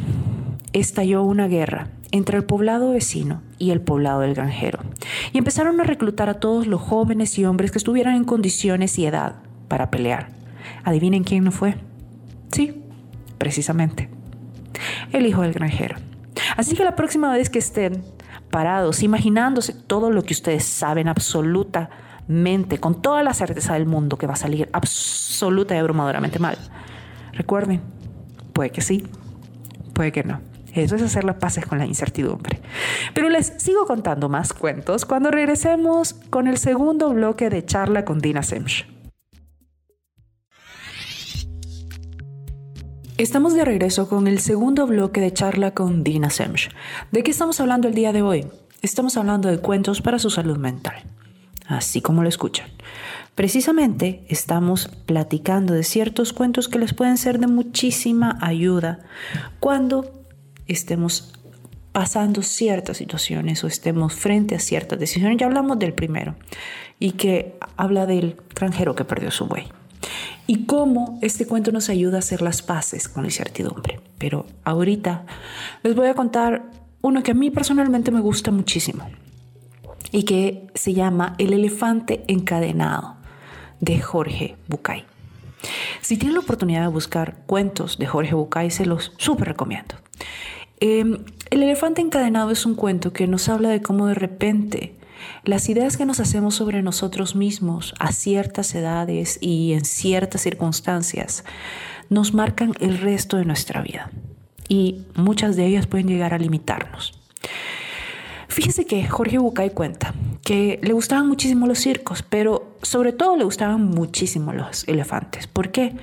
estalló 0.74 1.24
una 1.24 1.48
guerra 1.48 1.90
entre 2.12 2.38
el 2.38 2.46
poblado 2.46 2.92
vecino 2.92 3.42
y 3.60 3.72
el 3.72 3.82
poblado 3.82 4.22
del 4.22 4.34
granjero, 4.34 4.80
y 5.34 5.38
empezaron 5.38 5.80
a 5.82 5.84
reclutar 5.84 6.30
a 6.30 6.36
todos 6.36 6.68
los 6.68 6.82
jóvenes 6.82 7.38
y 7.38 7.46
hombres 7.46 7.72
que 7.72 7.78
estuvieran 7.78 8.16
en 8.16 8.24
condiciones 8.24 8.98
y 8.98 9.06
edad 9.06 9.36
para 9.68 9.92
pelear. 9.92 10.30
Adivinen 10.84 11.24
quién 11.24 11.44
no 11.44 11.52
fue. 11.52 11.76
Sí, 12.52 12.82
precisamente, 13.38 14.10
el 15.12 15.26
hijo 15.26 15.42
del 15.42 15.54
granjero. 15.54 15.98
Así 16.56 16.76
que 16.76 16.84
la 16.84 16.96
próxima 16.96 17.32
vez 17.32 17.50
que 17.50 17.60
estén 17.60 18.04
parados, 18.50 19.04
imaginándose 19.04 19.74
todo 19.74 20.12
lo 20.12 20.24
que 20.24 20.34
ustedes 20.34 20.64
saben 20.64 21.08
absolutamente, 21.08 22.80
con 22.80 23.02
toda 23.02 23.24
la 23.24 23.34
certeza 23.34 23.74
del 23.74 23.86
mundo 23.86 24.18
que 24.18 24.28
va 24.28 24.34
a 24.34 24.38
salir 24.38 24.70
absoluta 24.74 25.76
y 25.76 25.78
abrumadoramente 25.78 26.40
mal, 26.40 26.58
recuerden, 27.34 27.82
puede 28.54 28.70
que 28.72 28.82
sí, 28.82 29.06
puede 29.94 30.12
que 30.12 30.24
no. 30.24 30.42
Eso 30.74 30.96
es 30.96 31.02
hacer 31.02 31.24
las 31.24 31.38
paces 31.38 31.66
con 31.66 31.80
la 31.80 31.86
incertidumbre. 31.86 32.62
Pero 33.16 33.30
les 33.30 33.54
sigo 33.58 33.86
contando 33.88 34.30
más 34.30 34.54
cuentos 34.54 35.06
cuando 35.06 35.32
regresemos 35.32 36.14
con 36.30 36.48
el 36.48 36.58
segundo 36.58 37.10
bloque 37.10 37.50
de 37.50 37.66
charla 37.66 38.06
con 38.06 38.20
Dina 38.20 38.44
Semch. 38.44 38.97
Estamos 43.18 43.56
de 43.56 43.66
regreso 43.66 44.08
con 44.08 44.28
el 44.28 44.38
segundo 44.38 44.86
bloque 44.86 45.20
de 45.22 45.34
charla 45.34 45.74
con 45.74 46.04
Dina 46.04 46.30
Semch. 46.30 46.70
¿De 47.12 47.24
qué 47.24 47.32
estamos 47.32 47.60
hablando 47.60 47.88
el 47.88 47.96
día 47.96 48.14
de 48.14 48.22
hoy? 48.22 48.46
Estamos 48.84 49.18
hablando 49.18 49.50
de 49.50 49.58
cuentos 49.58 50.04
para 50.04 50.20
su 50.20 50.30
salud 50.30 50.58
mental, 50.58 51.04
así 51.66 52.00
como 52.00 52.22
lo 52.22 52.30
escuchan. 52.30 52.68
Precisamente 53.34 54.24
estamos 54.30 54.90
platicando 55.08 55.74
de 55.74 55.84
ciertos 55.84 56.32
cuentos 56.32 56.68
que 56.68 56.78
les 56.78 56.94
pueden 56.94 57.18
ser 57.18 57.40
de 57.40 57.48
muchísima 57.48 58.38
ayuda 58.40 59.00
cuando 59.60 60.24
estemos 60.68 61.34
pasando 61.94 62.44
ciertas 62.44 62.98
situaciones 62.98 63.64
o 63.64 63.68
estemos 63.68 64.14
frente 64.14 64.54
a 64.54 64.60
ciertas 64.60 65.00
decisiones. 65.00 65.40
Ya 65.40 65.48
hablamos 65.48 65.80
del 65.80 65.94
primero 65.94 66.36
y 67.00 67.14
que 67.14 67.58
habla 67.78 68.06
del 68.06 68.36
extranjero 68.48 68.94
que 68.94 69.06
perdió 69.06 69.32
su 69.32 69.48
buey 69.48 69.68
y 70.48 70.66
cómo 70.66 71.20
este 71.22 71.46
cuento 71.46 71.72
nos 71.72 71.90
ayuda 71.90 72.16
a 72.16 72.20
hacer 72.20 72.42
las 72.42 72.62
paces 72.62 73.08
con 73.10 73.24
la 73.24 73.28
incertidumbre. 73.28 74.00
Pero 74.18 74.46
ahorita 74.64 75.26
les 75.84 75.96
voy 75.96 76.08
a 76.08 76.14
contar 76.14 76.72
uno 77.02 77.22
que 77.22 77.32
a 77.32 77.36
mí 77.36 77.52
personalmente 77.52 78.12
me 78.12 78.22
gusta 78.22 78.50
muchísimo 78.50 79.08
y 80.12 80.24
que 80.24 80.68
se 80.74 80.94
llama 80.94 81.36
El 81.38 81.54
elefante 81.54 82.24
encadenado 82.28 83.18
de 83.82 84.00
Jorge 84.00 84.56
Bucay. 84.68 85.06
Si 86.02 86.18
tienen 86.18 86.36
la 86.36 86.42
oportunidad 86.42 86.82
de 86.82 86.88
buscar 86.88 87.38
cuentos 87.46 87.98
de 87.98 88.08
Jorge 88.08 88.34
Bucay, 88.34 88.72
se 88.72 88.86
los 88.86 89.12
súper 89.18 89.50
recomiendo. 89.50 89.96
Em, 90.80 91.24
el 91.50 91.64
elefante 91.64 92.02
encadenado 92.02 92.52
es 92.52 92.66
un 92.66 92.76
cuento 92.76 93.12
que 93.12 93.28
nos 93.28 93.50
habla 93.50 93.70
de 93.70 93.82
cómo 93.82 94.08
de 94.08 94.14
repente 94.14 94.96
las 95.44 95.70
ideas 95.70 95.98
que 95.98 96.06
nos 96.06 96.20
hacemos 96.20 96.56
sobre 96.56 96.82
nosotros 96.82 97.36
mismos 97.36 97.94
a 98.00 98.12
ciertas 98.12 98.74
edades 98.76 99.38
y 99.42 99.74
en 99.74 99.86
ciertas 99.86 100.42
circunstancias 100.42 101.44
nos 102.10 102.34
marcan 102.34 102.74
el 102.80 102.98
resto 102.98 103.38
de 103.38 103.46
nuestra 103.46 103.82
vida 103.82 104.12
y 104.68 105.06
muchas 105.16 105.56
de 105.56 105.66
ellas 105.66 105.88
pueden 105.88 106.08
llegar 106.08 106.34
a 106.34 106.38
limitarnos. 106.38 107.20
Fíjese 108.48 108.86
que 108.86 109.08
Jorge 109.08 109.38
Bucay 109.38 109.70
cuenta 109.70 110.14
que 110.44 110.80
le 110.82 110.94
gustaban 110.94 111.28
muchísimo 111.28 111.68
los 111.68 111.80
circos, 111.80 112.24
pero 112.24 112.78
sobre 112.82 113.14
todo 113.14 113.38
le 113.38 113.44
gustaban 113.44 113.86
muchísimo 113.86 114.54
los 114.54 114.88
elefantes. 114.88 115.48
¿Por 115.48 115.72
qué? 115.72 115.96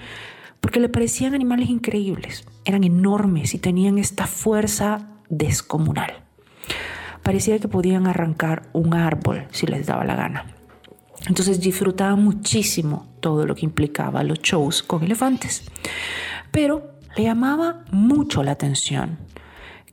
Porque 0.60 0.80
le 0.80 0.88
parecían 0.88 1.34
animales 1.34 1.68
increíbles, 1.68 2.44
eran 2.64 2.84
enormes 2.84 3.54
y 3.54 3.58
tenían 3.58 3.98
esta 3.98 4.26
fuerza 4.26 5.08
descomunal 5.28 6.23
parecía 7.24 7.58
que 7.58 7.66
podían 7.66 8.06
arrancar 8.06 8.68
un 8.72 8.94
árbol 8.94 9.48
si 9.50 9.66
les 9.66 9.86
daba 9.86 10.04
la 10.04 10.14
gana. 10.14 10.46
Entonces 11.26 11.60
disfrutaba 11.60 12.14
muchísimo 12.14 13.08
todo 13.20 13.46
lo 13.46 13.56
que 13.56 13.64
implicaba 13.64 14.22
los 14.22 14.40
shows 14.40 14.82
con 14.82 15.02
elefantes. 15.02 15.64
Pero 16.52 16.92
le 17.16 17.24
llamaba 17.24 17.84
mucho 17.90 18.42
la 18.42 18.52
atención 18.52 19.18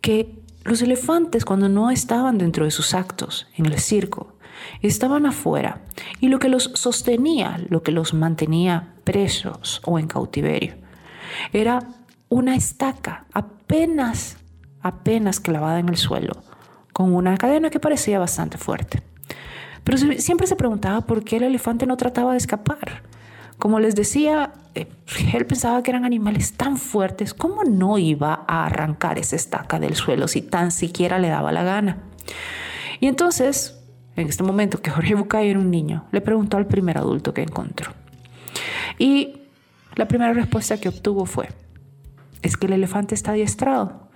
que 0.01 0.41
los 0.63 0.81
elefantes 0.81 1.45
cuando 1.45 1.69
no 1.69 1.89
estaban 1.89 2.37
dentro 2.37 2.65
de 2.65 2.71
sus 2.71 2.93
actos 2.93 3.47
en 3.55 3.65
el 3.65 3.79
circo, 3.79 4.35
estaban 4.81 5.25
afuera 5.25 5.81
y 6.19 6.27
lo 6.27 6.37
que 6.37 6.49
los 6.49 6.71
sostenía, 6.75 7.59
lo 7.69 7.81
que 7.81 7.91
los 7.91 8.13
mantenía 8.13 8.93
presos 9.03 9.81
o 9.85 9.97
en 9.97 10.07
cautiverio, 10.07 10.75
era 11.53 11.87
una 12.29 12.55
estaca 12.55 13.25
apenas, 13.33 14.37
apenas 14.81 15.39
clavada 15.39 15.79
en 15.79 15.89
el 15.89 15.97
suelo, 15.97 16.43
con 17.01 17.15
una 17.15 17.35
cadena 17.35 17.71
que 17.71 17.79
parecía 17.79 18.19
bastante 18.19 18.59
fuerte. 18.59 19.01
Pero 19.83 19.97
siempre 19.97 20.45
se 20.45 20.55
preguntaba 20.55 21.01
por 21.01 21.23
qué 21.23 21.37
el 21.37 21.43
elefante 21.43 21.87
no 21.87 21.97
trataba 21.97 22.33
de 22.33 22.37
escapar. 22.37 23.01
Como 23.57 23.79
les 23.79 23.95
decía, 23.95 24.53
eh, 24.75 24.87
él 25.33 25.47
pensaba 25.47 25.81
que 25.81 25.89
eran 25.89 26.05
animales 26.05 26.53
tan 26.53 26.77
fuertes, 26.77 27.33
¿cómo 27.33 27.63
no 27.63 27.97
iba 27.97 28.45
a 28.47 28.67
arrancar 28.67 29.17
esa 29.17 29.35
estaca 29.35 29.79
del 29.79 29.95
suelo 29.95 30.27
si 30.27 30.43
tan 30.43 30.69
siquiera 30.69 31.17
le 31.17 31.29
daba 31.29 31.51
la 31.51 31.63
gana? 31.63 31.97
Y 32.99 33.07
entonces, 33.07 33.79
en 34.15 34.27
este 34.29 34.43
momento 34.43 34.79
que 34.79 34.91
Jorge 34.91 35.15
Bucay 35.15 35.49
era 35.49 35.57
un 35.57 35.71
niño, 35.71 36.05
le 36.11 36.21
preguntó 36.21 36.57
al 36.57 36.67
primer 36.67 36.99
adulto 36.99 37.33
que 37.33 37.41
encontró. 37.41 37.93
Y 38.99 39.41
la 39.95 40.07
primera 40.07 40.33
respuesta 40.33 40.79
que 40.79 40.89
obtuvo 40.89 41.25
fue, 41.25 41.49
es 42.43 42.57
que 42.57 42.67
el 42.67 42.73
elefante 42.73 43.15
está 43.15 43.31
adiestrado. 43.31 44.10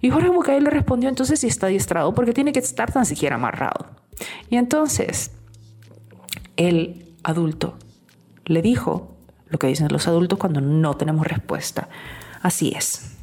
Y 0.00 0.10
Jorge 0.10 0.28
Bucay 0.28 0.60
le 0.60 0.70
respondió, 0.70 1.08
entonces 1.08 1.40
si 1.40 1.46
está 1.46 1.66
adiestrado, 1.66 2.14
porque 2.14 2.32
tiene 2.32 2.52
que 2.52 2.60
estar 2.60 2.90
tan 2.92 3.04
siquiera 3.04 3.36
amarrado. 3.36 3.86
Y 4.48 4.56
entonces 4.56 5.32
el 6.56 7.14
adulto 7.22 7.76
le 8.44 8.62
dijo 8.62 9.16
lo 9.48 9.58
que 9.58 9.66
dicen 9.66 9.88
los 9.90 10.08
adultos 10.08 10.38
cuando 10.38 10.60
no 10.60 10.94
tenemos 10.94 11.26
respuesta. 11.26 11.88
Así 12.42 12.72
es. 12.74 13.16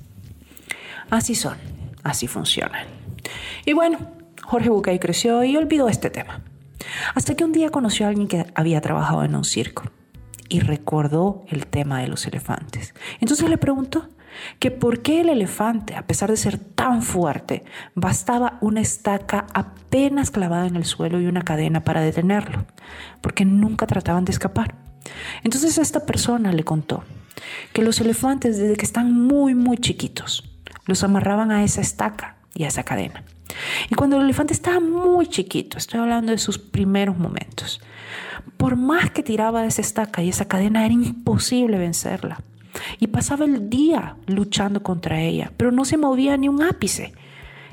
Así 1.10 1.36
son. 1.36 1.58
Así 2.04 2.28
funcionan. 2.28 2.86
Y 3.66 3.74
bueno, 3.74 3.98
Jorge 4.44 4.70
Bucay 4.70 5.00
creció 5.00 5.44
y 5.44 5.58
olvidó 5.58 5.90
este 5.90 6.10
tema. 6.10 6.42
Hasta 7.16 7.36
que 7.36 7.44
un 7.44 7.52
día 7.52 7.70
conoció 7.70 8.06
a 8.06 8.10
alguien 8.10 8.28
que 8.28 8.46
había 8.56 8.82
trabajado 8.82 9.24
en 9.24 9.36
un 9.36 9.44
circo 9.44 9.84
y 10.50 10.60
recordó 10.60 11.44
el 11.48 11.68
tema 11.68 12.02
de 12.02 12.08
los 12.08 12.26
elefantes. 12.28 12.94
Entonces 13.20 13.50
le 13.50 13.58
preguntó, 13.58 14.08
que 14.60 14.72
por 14.72 15.02
qué 15.02 15.22
el 15.22 15.30
elefante, 15.30 15.96
a 15.96 16.08
pesar 16.08 16.30
de 16.30 16.38
ser 16.38 16.58
tan 16.58 17.02
fuerte, 17.02 17.64
bastaba 17.96 18.58
una 18.62 18.82
estaca 18.82 19.48
apenas 19.54 20.32
clavada 20.32 20.68
en 20.68 20.76
el 20.76 20.86
suelo 20.86 21.22
y 21.22 21.28
una 21.28 21.44
cadena 21.44 21.84
para 21.84 22.02
detenerlo, 22.02 22.66
porque 23.22 23.46
nunca 23.46 23.88
trataban 23.88 24.26
de 24.26 24.32
escapar. 24.32 24.76
Entonces 25.44 25.78
esta 25.78 26.06
persona 26.06 26.52
le 26.52 26.64
contó 26.64 27.04
que 27.74 27.84
los 27.84 28.02
elefantes 28.02 28.58
desde 28.58 28.76
que 28.76 28.86
están 28.86 29.14
muy 29.14 29.56
muy 29.56 29.78
chiquitos 29.78 30.44
los 30.86 31.04
amarraban 31.04 31.52
a 31.52 31.64
esa 31.64 31.82
estaca 31.82 32.38
y 32.54 32.64
a 32.64 32.68
esa 32.68 32.84
cadena. 32.84 33.24
Y 33.90 33.96
cuando 33.96 34.18
el 34.18 34.24
elefante 34.24 34.54
estaba 34.54 34.80
muy 34.80 35.28
chiquito, 35.28 35.78
estoy 35.78 36.00
hablando 36.00 36.32
de 36.32 36.38
sus 36.38 36.58
primeros 36.58 37.18
momentos, 37.18 37.82
por 38.58 38.76
más 38.76 39.12
que 39.12 39.24
tiraba 39.24 39.62
de 39.62 39.68
esa 39.68 39.82
estaca 39.82 40.24
y 40.24 40.30
esa 40.30 40.46
cadena 40.46 40.86
era 40.86 40.94
imposible 40.94 41.78
vencerla 41.78 42.40
y 43.00 43.08
pasaba 43.08 43.46
el 43.46 43.70
día 43.70 44.16
luchando 44.26 44.84
contra 44.84 45.22
ella, 45.22 45.52
pero 45.58 45.72
no 45.72 45.86
se 45.86 45.98
movía 45.98 46.38
ni 46.38 46.50
un 46.50 46.64
ápice. 46.64 47.14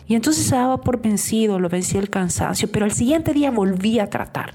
Y 0.06 0.14
entonces 0.14 0.46
se 0.46 0.54
daba 0.54 0.80
por 0.80 1.00
vencido, 1.00 1.58
lo 1.58 1.68
vencía 1.68 2.00
el 2.00 2.10
cansancio, 2.10 2.70
pero 2.70 2.84
al 2.84 2.92
siguiente 2.92 3.32
día 3.32 3.50
volvía 3.50 4.04
a 4.04 4.10
tratar. 4.10 4.52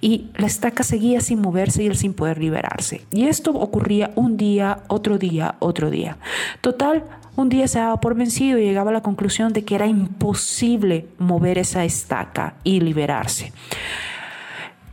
Y 0.00 0.28
la 0.36 0.46
estaca 0.46 0.82
seguía 0.82 1.20
sin 1.20 1.40
moverse 1.40 1.82
y 1.82 1.86
él 1.86 1.96
sin 1.96 2.12
poder 2.12 2.38
liberarse. 2.38 3.02
Y 3.10 3.24
esto 3.24 3.52
ocurría 3.52 4.12
un 4.16 4.36
día, 4.36 4.80
otro 4.88 5.16
día, 5.16 5.54
otro 5.60 5.90
día. 5.90 6.18
Total, 6.60 7.04
un 7.36 7.48
día 7.48 7.66
se 7.68 7.78
daba 7.78 8.00
por 8.00 8.14
vencido 8.14 8.58
y 8.58 8.64
llegaba 8.64 8.90
a 8.90 8.94
la 8.94 9.02
conclusión 9.02 9.54
de 9.54 9.64
que 9.64 9.74
era 9.74 9.86
imposible 9.86 11.06
mover 11.18 11.56
esa 11.56 11.84
estaca 11.84 12.56
y 12.64 12.80
liberarse. 12.80 13.52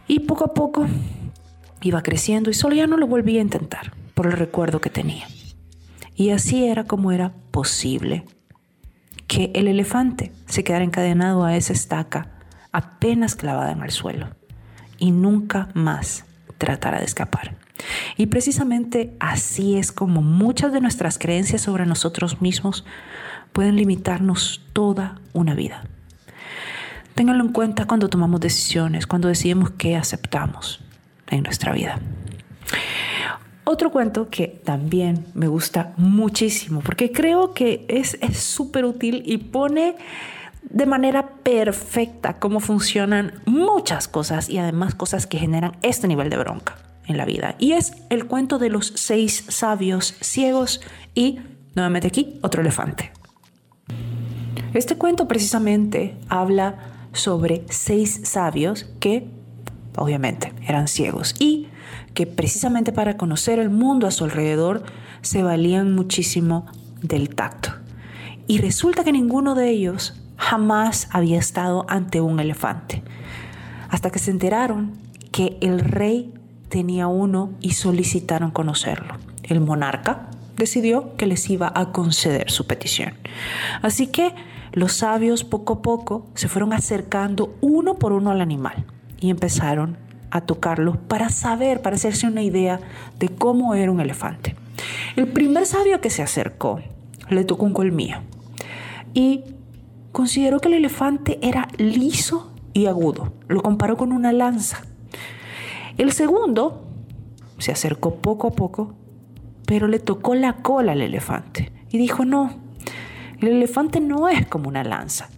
Y 0.07 0.19
poco 0.21 0.45
a 0.45 0.53
poco 0.53 0.87
iba 1.81 2.01
creciendo 2.01 2.49
y 2.49 2.53
solo 2.53 2.75
ya 2.75 2.87
no 2.87 2.95
lo 2.95 3.07
volvía 3.07 3.39
a 3.39 3.43
intentar 3.43 4.00
por 4.21 4.29
el 4.31 4.37
recuerdo 4.37 4.81
que 4.81 4.91
tenía. 4.91 5.25
Y 6.13 6.29
así 6.29 6.65
era 6.65 6.83
como 6.83 7.11
era 7.11 7.33
posible 7.49 8.23
que 9.25 9.49
el 9.55 9.67
elefante 9.67 10.31
se 10.45 10.63
quedara 10.63 10.85
encadenado 10.85 11.43
a 11.43 11.55
esa 11.55 11.73
estaca 11.73 12.29
apenas 12.71 13.35
clavada 13.35 13.71
en 13.71 13.81
el 13.81 13.89
suelo 13.89 14.27
y 14.99 15.09
nunca 15.09 15.69
más 15.73 16.25
tratara 16.59 16.99
de 16.99 17.05
escapar. 17.05 17.57
Y 18.15 18.27
precisamente 18.27 19.17
así 19.19 19.75
es 19.75 19.91
como 19.91 20.21
muchas 20.21 20.71
de 20.71 20.81
nuestras 20.81 21.17
creencias 21.17 21.63
sobre 21.63 21.87
nosotros 21.87 22.43
mismos 22.43 22.85
pueden 23.53 23.75
limitarnos 23.75 24.61
toda 24.71 25.19
una 25.33 25.55
vida. 25.55 25.81
Ténganlo 27.15 27.43
en 27.43 27.53
cuenta 27.53 27.87
cuando 27.87 28.07
tomamos 28.07 28.39
decisiones, 28.39 29.07
cuando 29.07 29.29
decidimos 29.29 29.71
qué 29.71 29.95
aceptamos 29.95 30.79
en 31.31 31.41
nuestra 31.41 31.73
vida. 31.73 31.99
Otro 33.71 33.89
cuento 33.89 34.29
que 34.29 34.49
también 34.49 35.27
me 35.33 35.47
gusta 35.47 35.93
muchísimo, 35.95 36.81
porque 36.81 37.13
creo 37.13 37.53
que 37.53 37.85
es 37.87 38.17
súper 38.37 38.83
útil 38.83 39.23
y 39.25 39.37
pone 39.37 39.95
de 40.61 40.85
manera 40.85 41.35
perfecta 41.41 42.37
cómo 42.37 42.59
funcionan 42.59 43.41
muchas 43.45 44.09
cosas 44.09 44.49
y 44.49 44.57
además 44.57 44.93
cosas 44.93 45.25
que 45.25 45.37
generan 45.37 45.77
este 45.83 46.09
nivel 46.09 46.29
de 46.29 46.35
bronca 46.35 46.75
en 47.07 47.15
la 47.15 47.23
vida. 47.23 47.55
Y 47.59 47.71
es 47.71 47.93
el 48.09 48.25
cuento 48.25 48.59
de 48.59 48.67
los 48.67 48.91
seis 48.97 49.45
sabios 49.47 50.15
ciegos 50.19 50.81
y, 51.15 51.39
nuevamente 51.73 52.09
aquí, 52.09 52.39
otro 52.41 52.59
elefante. 52.59 53.13
Este 54.73 54.97
cuento 54.97 55.29
precisamente 55.29 56.17
habla 56.27 56.75
sobre 57.13 57.63
seis 57.69 58.19
sabios 58.25 58.83
que, 58.99 59.29
obviamente, 59.95 60.51
eran 60.67 60.89
ciegos 60.89 61.35
y 61.39 61.69
que 62.13 62.27
precisamente 62.27 62.91
para 62.91 63.17
conocer 63.17 63.59
el 63.59 63.69
mundo 63.69 64.07
a 64.07 64.11
su 64.11 64.23
alrededor 64.23 64.83
se 65.21 65.43
valían 65.43 65.93
muchísimo 65.93 66.65
del 67.01 67.33
tacto. 67.35 67.71
Y 68.47 68.59
resulta 68.59 69.03
que 69.03 69.11
ninguno 69.11 69.55
de 69.55 69.69
ellos 69.69 70.13
jamás 70.37 71.07
había 71.11 71.39
estado 71.39 71.85
ante 71.87 72.21
un 72.21 72.39
elefante, 72.39 73.03
hasta 73.89 74.09
que 74.09 74.19
se 74.19 74.31
enteraron 74.31 74.93
que 75.31 75.57
el 75.61 75.79
rey 75.79 76.33
tenía 76.69 77.07
uno 77.07 77.51
y 77.61 77.71
solicitaron 77.71 78.51
conocerlo. 78.51 79.15
El 79.43 79.61
monarca 79.61 80.29
decidió 80.57 81.15
que 81.15 81.27
les 81.27 81.49
iba 81.49 81.71
a 81.73 81.91
conceder 81.91 82.49
su 82.49 82.65
petición. 82.65 83.13
Así 83.81 84.07
que 84.07 84.33
los 84.73 84.93
sabios 84.93 85.43
poco 85.43 85.73
a 85.73 85.81
poco 85.81 86.27
se 86.33 86.47
fueron 86.47 86.73
acercando 86.73 87.55
uno 87.61 87.95
por 87.95 88.13
uno 88.13 88.31
al 88.31 88.41
animal 88.41 88.85
y 89.19 89.29
empezaron 89.29 89.97
a 90.31 90.41
tocarlo 90.41 90.95
para 91.07 91.29
saber, 91.29 91.81
para 91.81 91.95
hacerse 91.95 92.27
una 92.27 92.41
idea 92.41 92.79
de 93.19 93.29
cómo 93.29 93.75
era 93.75 93.91
un 93.91 93.99
elefante. 93.99 94.55
El 95.15 95.27
primer 95.27 95.65
sabio 95.65 96.01
que 96.01 96.09
se 96.09 96.23
acercó 96.23 96.79
le 97.29 97.43
tocó 97.43 97.65
un 97.65 97.73
colmillo 97.73 98.17
y 99.13 99.43
consideró 100.11 100.59
que 100.59 100.69
el 100.69 100.75
elefante 100.75 101.39
era 101.41 101.67
liso 101.77 102.51
y 102.73 102.85
agudo. 102.85 103.33
Lo 103.47 103.61
comparó 103.61 103.97
con 103.97 104.11
una 104.11 104.31
lanza. 104.31 104.81
El 105.97 106.11
segundo 106.13 106.87
se 107.57 107.71
acercó 107.71 108.15
poco 108.15 108.47
a 108.47 108.51
poco, 108.51 108.93
pero 109.65 109.87
le 109.87 109.99
tocó 109.99 110.35
la 110.35 110.57
cola 110.57 110.93
al 110.93 111.01
elefante 111.01 111.71
y 111.91 111.97
dijo, 111.97 112.25
no, 112.25 112.51
el 113.39 113.49
elefante 113.49 113.99
no 113.99 114.27
es 114.29 114.47
como 114.47 114.69
una 114.69 114.83
lanza. 114.83 115.29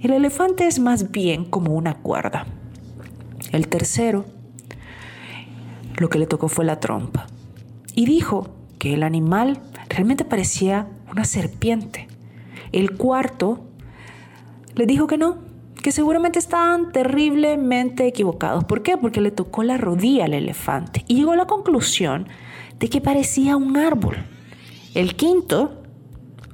El 0.00 0.12
elefante 0.12 0.66
es 0.66 0.78
más 0.78 1.10
bien 1.10 1.44
como 1.44 1.74
una 1.74 1.94
cuerda. 1.94 2.46
El 3.52 3.68
tercero, 3.68 4.24
lo 5.96 6.08
que 6.08 6.18
le 6.18 6.26
tocó 6.26 6.48
fue 6.48 6.64
la 6.64 6.80
trompa. 6.80 7.26
Y 7.94 8.06
dijo 8.06 8.48
que 8.78 8.94
el 8.94 9.02
animal 9.02 9.60
realmente 9.88 10.24
parecía 10.24 10.88
una 11.10 11.24
serpiente. 11.24 12.08
El 12.72 12.96
cuarto 12.96 13.64
le 14.74 14.86
dijo 14.86 15.06
que 15.06 15.16
no, 15.16 15.38
que 15.82 15.92
seguramente 15.92 16.38
estaban 16.38 16.92
terriblemente 16.92 18.06
equivocados. 18.06 18.64
¿Por 18.64 18.82
qué? 18.82 18.96
Porque 18.96 19.20
le 19.20 19.30
tocó 19.30 19.62
la 19.62 19.78
rodilla 19.78 20.24
al 20.24 20.34
elefante 20.34 21.04
y 21.06 21.14
llegó 21.14 21.32
a 21.32 21.36
la 21.36 21.46
conclusión 21.46 22.28
de 22.78 22.88
que 22.88 23.00
parecía 23.00 23.56
un 23.56 23.76
árbol. 23.76 24.16
El 24.94 25.14
quinto 25.14 25.82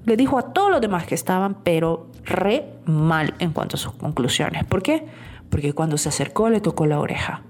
le 0.05 0.17
dijo 0.17 0.39
a 0.39 0.53
todos 0.53 0.71
los 0.71 0.81
demás 0.81 1.07
que 1.07 1.15
estaban, 1.15 1.57
pero 1.65 2.09
re 2.25 2.75
mal 2.85 3.35
en 3.39 3.53
cuanto 3.53 3.77
a 3.77 3.79
sus 3.79 3.93
conclusiones. 3.93 4.65
¿Por 4.65 4.83
qué? 4.83 5.07
Porque 5.52 5.75
cuando 5.75 5.99
se 5.99 6.08
acercó 6.08 6.49
le 6.49 6.62
tocó 6.62 6.86
la 6.86 6.99
oreja 6.99 7.43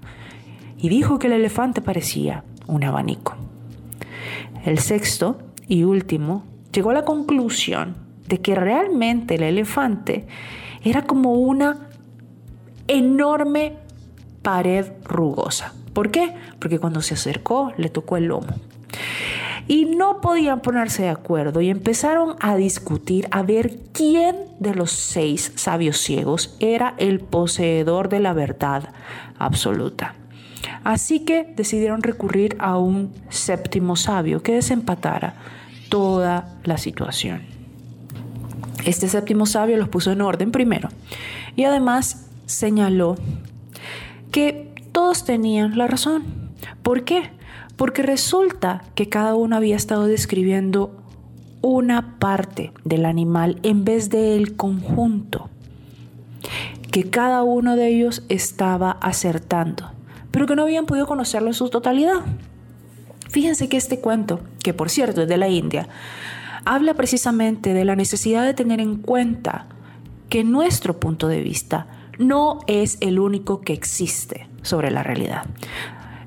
y 0.77 0.89
dijo 0.89 1.19
que 1.19 1.27
el 1.27 1.33
elefante 1.33 1.79
parecía 1.79 2.43
un 2.67 2.83
abanico. 2.83 3.37
El 4.65 4.79
sexto 4.79 5.37
y 5.69 5.85
último 5.85 6.43
llegó 6.73 6.89
a 6.89 6.95
la 6.95 7.05
conclusión 7.05 7.95
de 8.27 8.41
que 8.41 8.55
realmente 8.55 9.35
el 9.35 9.43
elefante 9.43 10.27
era 10.83 11.03
como 11.03 11.31
una 11.35 11.87
enorme 12.89 13.77
pared 14.41 14.85
rugosa. 15.05 15.73
¿Por 15.93 16.11
qué? 16.11 16.35
Porque 16.59 16.79
cuando 16.79 17.01
se 17.01 17.13
acercó 17.13 17.71
le 17.77 17.87
tocó 17.87 18.17
el 18.17 18.25
lomo 18.25 18.53
y 19.67 19.85
no 19.85 20.21
podían 20.21 20.61
ponerse 20.61 21.03
de 21.03 21.09
acuerdo 21.09 21.61
y 21.61 21.69
empezaron 21.69 22.35
a 22.39 22.55
discutir 22.55 23.27
a 23.31 23.43
ver 23.43 23.77
quién 23.93 24.35
de 24.59 24.75
los 24.75 24.91
seis 24.91 25.51
sabios 25.55 25.97
ciegos 25.97 26.55
era 26.59 26.95
el 26.97 27.19
poseedor 27.19 28.09
de 28.09 28.19
la 28.19 28.33
verdad 28.33 28.89
absoluta. 29.39 30.15
Así 30.83 31.21
que 31.21 31.53
decidieron 31.55 32.03
recurrir 32.03 32.55
a 32.59 32.77
un 32.77 33.13
séptimo 33.29 33.95
sabio 33.95 34.43
que 34.43 34.53
desempatara 34.53 35.35
toda 35.89 36.57
la 36.63 36.77
situación. 36.77 37.43
Este 38.85 39.07
séptimo 39.07 39.45
sabio 39.45 39.77
los 39.77 39.87
puso 39.87 40.11
en 40.11 40.21
orden 40.21 40.51
primero 40.51 40.89
y 41.55 41.63
además 41.63 42.27
señaló 42.45 43.15
que 44.31 44.73
todos 44.91 45.23
tenían 45.23 45.77
la 45.77 45.87
razón. 45.87 46.23
¿Por 46.81 47.05
qué? 47.05 47.29
Porque 47.75 48.03
resulta 48.03 48.83
que 48.95 49.09
cada 49.09 49.35
uno 49.35 49.55
había 49.55 49.75
estado 49.75 50.05
describiendo 50.05 50.95
una 51.61 52.19
parte 52.19 52.71
del 52.83 53.05
animal 53.05 53.59
en 53.63 53.85
vez 53.85 54.09
del 54.09 54.55
conjunto, 54.55 55.49
que 56.91 57.09
cada 57.09 57.43
uno 57.43 57.75
de 57.75 57.87
ellos 57.87 58.23
estaba 58.29 58.91
acertando, 58.91 59.91
pero 60.31 60.45
que 60.45 60.55
no 60.55 60.63
habían 60.63 60.85
podido 60.85 61.07
conocerlo 61.07 61.47
en 61.47 61.53
su 61.53 61.69
totalidad. 61.69 62.21
Fíjense 63.29 63.69
que 63.69 63.77
este 63.77 63.99
cuento, 63.99 64.41
que 64.61 64.73
por 64.73 64.89
cierto 64.89 65.23
es 65.23 65.27
de 65.27 65.37
la 65.37 65.47
India, 65.47 65.87
habla 66.65 66.93
precisamente 66.93 67.73
de 67.73 67.85
la 67.85 67.95
necesidad 67.95 68.45
de 68.45 68.53
tener 68.53 68.79
en 68.79 68.97
cuenta 68.97 69.67
que 70.29 70.43
nuestro 70.43 70.99
punto 70.99 71.27
de 71.27 71.41
vista 71.41 71.87
no 72.19 72.59
es 72.67 72.97
el 73.01 73.19
único 73.19 73.61
que 73.61 73.73
existe 73.73 74.47
sobre 74.61 74.91
la 74.91 75.01
realidad. 75.01 75.45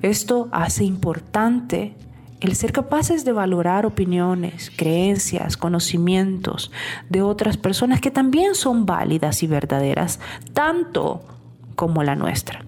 Esto 0.06 0.48
hace 0.52 0.84
importante 0.84 1.96
el 2.38 2.54
ser 2.54 2.70
capaces 2.70 3.24
de 3.24 3.32
valorar 3.32 3.86
opiniones, 3.86 4.70
creencias, 4.76 5.56
conocimientos 5.56 6.70
de 7.10 7.22
otras 7.22 7.56
personas 7.56 8.00
que 8.00 8.12
también 8.12 8.54
son 8.54 8.86
válidas 8.86 9.42
y 9.42 9.48
verdaderas, 9.48 10.20
tanto 10.52 11.24
como 11.74 12.04
la 12.04 12.14
nuestra. 12.14 12.64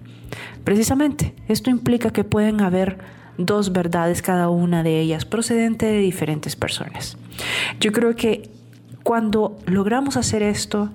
Precisamente, 0.65 1.33
esto 1.47 1.69
implica 1.69 2.09
que 2.11 2.25
pueden 2.25 2.59
haber 2.59 2.97
dos 3.37 3.71
verdades, 3.71 4.21
cada 4.21 4.49
una 4.49 4.83
de 4.83 4.99
ellas 4.99 5.23
procedente 5.23 5.85
de 5.85 5.99
diferentes 5.99 6.57
personas. 6.57 7.17
Yo 7.79 7.93
creo 7.93 8.17
que 8.17 8.49
cuando 9.03 9.57
logramos 9.65 10.17
hacer 10.17 10.43
esto, 10.43 10.89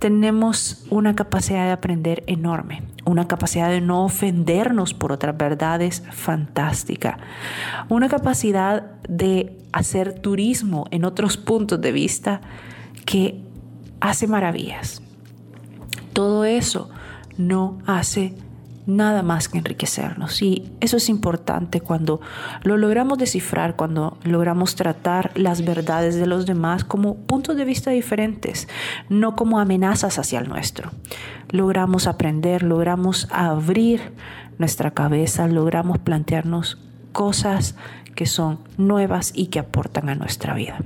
tenemos 0.00 0.82
una 0.88 1.14
capacidad 1.14 1.66
de 1.66 1.72
aprender 1.72 2.24
enorme, 2.26 2.82
una 3.04 3.28
capacidad 3.28 3.68
de 3.68 3.82
no 3.82 4.02
ofendernos 4.02 4.94
por 4.94 5.12
otras 5.12 5.36
verdades 5.36 6.02
fantástica, 6.10 7.18
una 7.90 8.08
capacidad 8.08 8.98
de 9.08 9.58
hacer 9.72 10.18
turismo 10.18 10.86
en 10.90 11.04
otros 11.04 11.36
puntos 11.36 11.82
de 11.82 11.92
vista 11.92 12.40
que 13.04 13.42
hace 14.00 14.26
maravillas. 14.26 15.02
Todo 16.14 16.46
eso 16.46 16.88
no 17.36 17.78
hace 17.86 18.34
nada 18.96 19.22
más 19.22 19.48
que 19.48 19.58
enriquecernos. 19.58 20.42
Y 20.42 20.72
eso 20.80 20.96
es 20.96 21.08
importante 21.08 21.80
cuando 21.80 22.20
lo 22.62 22.76
logramos 22.76 23.18
descifrar, 23.18 23.76
cuando 23.76 24.18
logramos 24.24 24.74
tratar 24.74 25.30
las 25.34 25.64
verdades 25.64 26.16
de 26.16 26.26
los 26.26 26.46
demás 26.46 26.84
como 26.84 27.16
puntos 27.16 27.56
de 27.56 27.64
vista 27.64 27.90
diferentes, 27.90 28.68
no 29.08 29.36
como 29.36 29.60
amenazas 29.60 30.18
hacia 30.18 30.40
el 30.40 30.48
nuestro. 30.48 30.90
Logramos 31.50 32.06
aprender, 32.06 32.62
logramos 32.62 33.28
abrir 33.30 34.12
nuestra 34.58 34.90
cabeza, 34.90 35.48
logramos 35.48 35.98
plantearnos 35.98 36.78
cosas 37.12 37.76
que 38.14 38.26
son 38.26 38.60
nuevas 38.76 39.32
y 39.34 39.46
que 39.46 39.58
aportan 39.58 40.08
a 40.08 40.14
nuestra 40.14 40.54
vida. 40.54 40.80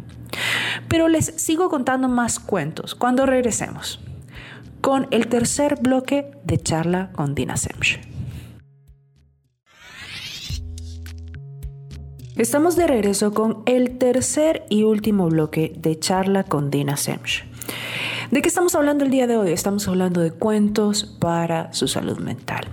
Pero 0.89 1.09
les 1.09 1.27
sigo 1.27 1.69
contando 1.69 2.09
más 2.09 2.39
cuentos 2.39 2.95
cuando 2.95 3.27
regresemos 3.27 4.01
con 4.85 5.09
el 5.13 5.29
tercer 5.29 5.79
bloque 5.81 6.31
de 6.45 6.59
charla 6.59 7.11
con 7.13 7.35
Dina 7.35 7.57
Semch. 7.57 8.03
Estamos 12.37 12.77
de 12.77 12.87
regreso 12.87 13.33
con 13.33 13.63
el 13.65 13.97
tercer 13.97 14.67
y 14.69 14.83
último 14.83 15.31
bloque 15.31 15.73
de 15.75 15.99
charla 15.99 16.45
con 16.45 16.71
Dina 16.71 16.99
Semch. 16.99 17.47
¿De 18.31 18.43
qué 18.43 18.49
estamos 18.49 18.75
hablando 18.75 19.07
el 19.07 19.11
día 19.11 19.27
de 19.27 19.39
hoy? 19.39 19.53
Estamos 19.53 19.89
hablando 19.89 20.21
de 20.21 20.33
cuentos 20.33 21.17
para 21.19 21.73
su 21.73 21.89
salud 21.89 22.19
mental. 22.19 22.69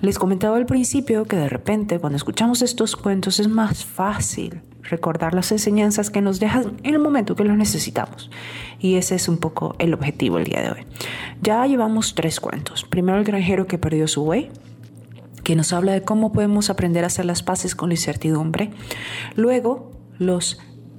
Les 0.00 0.18
comentaba 0.18 0.56
al 0.56 0.64
principio 0.64 1.26
que 1.26 1.36
de 1.36 1.50
repente 1.50 2.00
cuando 2.00 2.16
escuchamos 2.16 2.62
estos 2.62 2.96
cuentos 2.96 3.38
es 3.38 3.48
más 3.48 3.84
fácil 3.84 4.62
recordar 4.84 5.34
las 5.34 5.50
enseñanzas 5.52 6.10
que 6.10 6.20
nos 6.20 6.40
dejan 6.40 6.78
en 6.82 6.94
el 6.94 7.00
momento 7.00 7.36
que 7.36 7.44
los 7.44 7.56
necesitamos. 7.56 8.30
Y 8.78 8.96
ese 8.96 9.14
es 9.14 9.28
un 9.28 9.38
poco 9.38 9.74
el 9.78 9.94
objetivo 9.94 10.38
el 10.38 10.44
día 10.44 10.62
de 10.62 10.70
hoy. 10.70 10.86
Ya 11.42 11.66
llevamos 11.66 12.14
tres 12.14 12.40
cuentos. 12.40 12.84
Primero 12.84 13.18
el 13.18 13.24
granjero 13.24 13.66
que 13.66 13.78
perdió 13.78 14.08
su 14.08 14.24
buey, 14.24 14.50
que 15.42 15.56
nos 15.56 15.72
habla 15.72 15.92
de 15.92 16.02
cómo 16.02 16.32
podemos 16.32 16.70
aprender 16.70 17.04
a 17.04 17.08
hacer 17.08 17.24
las 17.24 17.42
paces 17.42 17.74
con 17.74 17.90
la 17.90 17.94
incertidumbre. 17.94 18.70
Luego 19.36 19.90
los 20.18 20.58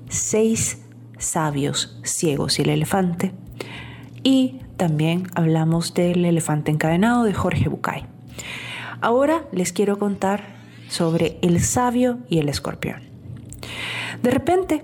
seis 0.10 0.82
sabios 1.18 2.00
ciegos 2.04 2.60
y 2.60 2.64
el 2.64 2.70
elefante. 2.70 3.34
Y 4.24 4.60
también 4.78 5.28
hablamos 5.36 5.94
del 5.94 6.26
elefante 6.26 6.72
encadenado 6.72 7.24
de 7.24 7.34
Jorge 7.34 7.70
Bucay. 7.70 8.06
Ahora 9.02 9.46
les 9.52 9.72
quiero 9.72 10.00
contar 10.00 10.56
sobre 10.90 11.38
el 11.42 11.60
sabio 11.62 12.20
y 12.30 12.40
el 12.40 12.50
escorpión. 12.50 13.15
De 14.22 14.32
repente 14.32 14.84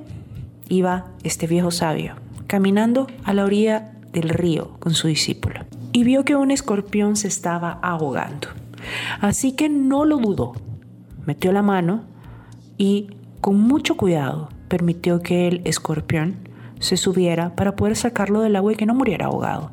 iba 0.69 1.07
este 1.23 1.47
viejo 1.47 1.71
sabio 1.71 2.15
caminando 2.47 3.07
a 3.23 3.33
la 3.33 3.45
orilla 3.45 3.93
del 4.11 4.29
río 4.29 4.71
con 4.79 4.93
su 4.93 5.07
discípulo 5.07 5.61
y 5.93 6.03
vio 6.03 6.25
que 6.25 6.35
un 6.35 6.51
escorpión 6.51 7.15
se 7.15 7.27
estaba 7.27 7.79
ahogando. 7.81 8.49
Así 9.19 9.53
que 9.53 9.69
no 9.69 10.05
lo 10.05 10.17
dudó, 10.17 10.53
metió 11.25 11.51
la 11.51 11.61
mano 11.61 12.03
y 12.77 13.09
con 13.39 13.59
mucho 13.59 13.95
cuidado 13.95 14.49
permitió 14.67 15.21
que 15.21 15.47
el 15.47 15.61
escorpión 15.65 16.49
se 16.79 16.97
subiera 16.97 17.55
para 17.55 17.75
poder 17.75 17.95
sacarlo 17.95 18.41
del 18.41 18.55
agua 18.55 18.73
y 18.73 18.75
que 18.75 18.85
no 18.85 18.95
muriera 18.95 19.27
ahogado. 19.27 19.71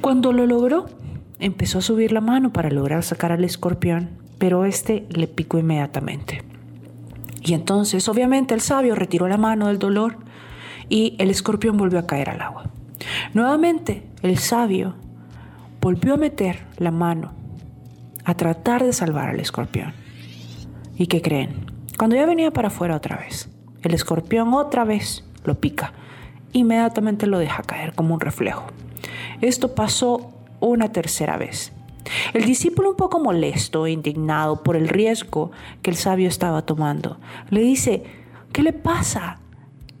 Cuando 0.00 0.32
lo 0.32 0.46
logró, 0.46 0.86
empezó 1.38 1.78
a 1.78 1.82
subir 1.82 2.12
la 2.12 2.20
mano 2.20 2.52
para 2.52 2.70
lograr 2.70 3.02
sacar 3.02 3.32
al 3.32 3.44
escorpión, 3.44 4.10
pero 4.38 4.64
este 4.64 5.06
le 5.10 5.26
picó 5.26 5.58
inmediatamente. 5.58 6.51
Y 7.42 7.54
entonces, 7.54 8.08
obviamente, 8.08 8.54
el 8.54 8.60
sabio 8.60 8.94
retiró 8.94 9.28
la 9.28 9.36
mano 9.36 9.66
del 9.66 9.78
dolor 9.78 10.18
y 10.88 11.16
el 11.18 11.30
escorpión 11.30 11.76
volvió 11.76 11.98
a 11.98 12.06
caer 12.06 12.30
al 12.30 12.40
agua. 12.40 12.70
Nuevamente, 13.34 14.06
el 14.22 14.38
sabio 14.38 14.94
volvió 15.80 16.14
a 16.14 16.18
meter 16.18 16.66
la 16.78 16.92
mano 16.92 17.32
a 18.24 18.34
tratar 18.34 18.84
de 18.84 18.92
salvar 18.92 19.28
al 19.28 19.40
escorpión. 19.40 19.92
¿Y 20.96 21.08
qué 21.08 21.20
creen? 21.20 21.66
Cuando 21.98 22.16
ya 22.16 22.26
venía 22.26 22.52
para 22.52 22.68
afuera 22.68 22.96
otra 22.96 23.16
vez, 23.16 23.50
el 23.82 23.94
escorpión 23.94 24.54
otra 24.54 24.84
vez 24.84 25.24
lo 25.44 25.60
pica. 25.60 25.92
Inmediatamente 26.52 27.26
lo 27.26 27.38
deja 27.38 27.62
caer 27.62 27.94
como 27.94 28.14
un 28.14 28.20
reflejo. 28.20 28.66
Esto 29.40 29.74
pasó 29.74 30.32
una 30.60 30.92
tercera 30.92 31.36
vez. 31.36 31.72
El 32.32 32.44
discípulo 32.44 32.90
un 32.90 32.96
poco 32.96 33.20
molesto 33.20 33.86
e 33.86 33.92
indignado 33.92 34.62
por 34.62 34.76
el 34.76 34.88
riesgo 34.88 35.50
que 35.82 35.90
el 35.90 35.96
sabio 35.96 36.28
estaba 36.28 36.62
tomando, 36.62 37.18
le 37.50 37.60
dice, 37.60 38.02
¿qué 38.52 38.62
le 38.62 38.72
pasa? 38.72 39.38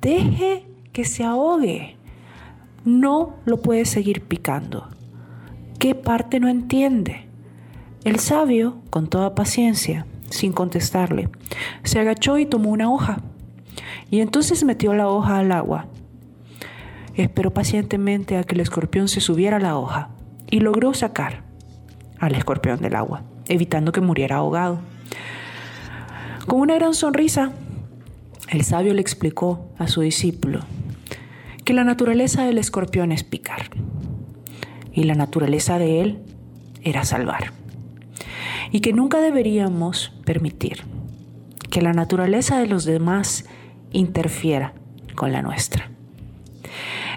Deje 0.00 0.66
que 0.92 1.04
se 1.04 1.24
ahogue. 1.24 1.96
No 2.84 3.36
lo 3.44 3.62
puede 3.62 3.84
seguir 3.84 4.22
picando. 4.22 4.88
¿Qué 5.78 5.94
parte 5.94 6.40
no 6.40 6.48
entiende? 6.48 7.26
El 8.04 8.18
sabio, 8.18 8.78
con 8.90 9.08
toda 9.08 9.34
paciencia, 9.34 10.06
sin 10.28 10.52
contestarle, 10.52 11.28
se 11.84 12.00
agachó 12.00 12.38
y 12.38 12.46
tomó 12.46 12.70
una 12.70 12.90
hoja. 12.90 13.20
Y 14.10 14.20
entonces 14.20 14.64
metió 14.64 14.94
la 14.94 15.08
hoja 15.08 15.38
al 15.38 15.52
agua. 15.52 15.86
Esperó 17.14 17.52
pacientemente 17.52 18.36
a 18.36 18.44
que 18.44 18.54
el 18.54 18.60
escorpión 18.60 19.08
se 19.08 19.20
subiera 19.20 19.58
a 19.58 19.60
la 19.60 19.76
hoja 19.76 20.10
y 20.50 20.60
logró 20.60 20.94
sacar 20.94 21.51
al 22.22 22.36
escorpión 22.36 22.80
del 22.80 22.94
agua, 22.94 23.24
evitando 23.48 23.90
que 23.90 24.00
muriera 24.00 24.36
ahogado. 24.36 24.78
Con 26.46 26.60
una 26.60 26.76
gran 26.76 26.94
sonrisa, 26.94 27.50
el 28.48 28.62
sabio 28.62 28.94
le 28.94 29.00
explicó 29.00 29.68
a 29.76 29.88
su 29.88 30.02
discípulo 30.02 30.60
que 31.64 31.72
la 31.74 31.82
naturaleza 31.82 32.44
del 32.44 32.58
escorpión 32.58 33.10
es 33.10 33.24
picar 33.24 33.70
y 34.92 35.02
la 35.02 35.16
naturaleza 35.16 35.80
de 35.80 36.00
él 36.00 36.22
era 36.82 37.04
salvar. 37.04 37.52
Y 38.70 38.80
que 38.80 38.92
nunca 38.92 39.20
deberíamos 39.20 40.12
permitir 40.24 40.84
que 41.70 41.82
la 41.82 41.92
naturaleza 41.92 42.60
de 42.60 42.68
los 42.68 42.84
demás 42.84 43.46
interfiera 43.90 44.74
con 45.16 45.32
la 45.32 45.42
nuestra. 45.42 45.90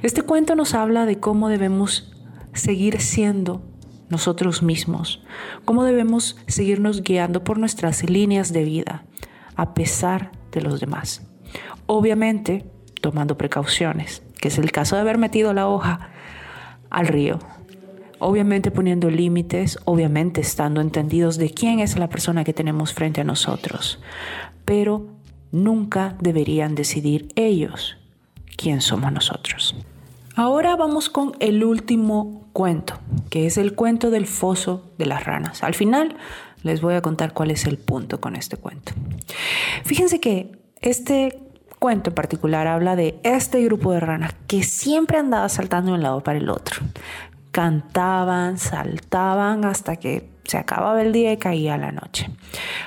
Este 0.02 0.24
cuento 0.24 0.56
nos 0.56 0.74
habla 0.74 1.06
de 1.06 1.20
cómo 1.20 1.48
debemos 1.48 2.12
seguir 2.54 3.02
siendo 3.02 3.62
nosotros 4.10 4.64
mismos, 4.64 5.24
cómo 5.66 5.84
debemos 5.84 6.38
seguirnos 6.48 7.02
guiando 7.02 7.44
por 7.44 7.58
nuestras 7.58 8.10
líneas 8.10 8.54
de 8.54 8.64
vida 8.64 9.06
a 9.56 9.74
pesar 9.74 10.32
de 10.52 10.62
los 10.62 10.80
demás. 10.80 11.24
Obviamente, 11.88 12.66
tomando 13.02 13.38
precauciones, 13.38 14.24
que 14.40 14.50
es 14.50 14.58
el 14.58 14.72
caso 14.72 14.96
de 14.96 15.02
haber 15.02 15.18
metido 15.18 15.54
la 15.54 15.68
hoja 15.68 16.10
al 16.90 17.08
río. 17.08 17.40
Obviamente 18.20 18.72
poniendo 18.72 19.10
límites, 19.10 19.78
obviamente 19.86 20.42
estando 20.42 20.82
entendidos 20.82 21.38
de 21.38 21.52
quién 21.52 21.80
es 21.80 21.98
la 21.98 22.10
persona 22.10 22.44
que 22.44 22.54
tenemos 22.54 22.94
frente 22.94 23.22
a 23.22 23.26
nosotros. 23.26 24.00
Pero 24.64 25.08
nunca 25.52 26.16
deberían 26.20 26.76
decidir 26.76 27.28
ellos 27.36 27.98
quién 28.58 28.82
somos 28.82 29.12
nosotros. 29.12 29.76
Ahora 30.36 30.76
vamos 30.76 31.10
con 31.10 31.34
el 31.40 31.64
último 31.64 32.45
cuento, 32.56 32.98
que 33.30 33.48
es 33.48 33.58
el 33.58 33.76
cuento 33.76 34.12
del 34.12 34.28
foso 34.28 34.94
de 34.98 35.06
las 35.06 35.26
ranas. 35.26 35.62
Al 35.62 35.74
final 35.74 36.16
les 36.64 36.80
voy 36.80 36.94
a 36.94 37.02
contar 37.02 37.34
cuál 37.34 37.52
es 37.52 37.66
el 37.66 37.78
punto 37.78 38.22
con 38.22 38.38
este 38.38 38.56
cuento. 38.56 38.94
Fíjense 39.84 40.22
que 40.22 40.58
este 40.80 41.38
cuento 41.80 42.12
en 42.12 42.16
particular 42.16 42.66
habla 42.68 42.96
de 42.96 43.20
este 43.24 43.62
grupo 43.66 43.92
de 43.92 44.00
ranas 44.00 44.36
que 44.48 44.64
siempre 44.64 45.18
andaba 45.18 45.50
saltando 45.50 45.92
de 45.92 45.98
un 45.98 46.04
lado 46.04 46.24
para 46.24 46.38
el 46.38 46.50
otro. 46.50 46.80
Cantaban, 47.52 48.58
saltaban 48.58 49.66
hasta 49.66 49.98
que 49.98 50.30
se 50.46 50.58
acababa 50.58 51.02
el 51.02 51.12
día 51.12 51.34
y 51.34 51.38
caía 51.38 51.76
la 51.76 51.92
noche. 51.92 52.30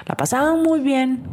La 0.06 0.14
pasaban 0.16 0.62
muy 0.62 0.80
bien, 0.80 1.24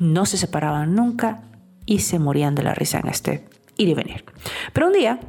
no 0.00 0.26
se 0.26 0.38
separaban 0.38 0.96
nunca 0.96 1.42
y 1.86 2.00
se 2.00 2.18
morían 2.18 2.56
de 2.56 2.64
la 2.64 2.74
risa 2.74 2.98
en 2.98 3.06
este 3.06 3.44
ir 3.76 3.90
y 3.90 3.94
venir. 3.94 4.24
Pero 4.72 4.88
un 4.88 4.92
día 4.92 5.20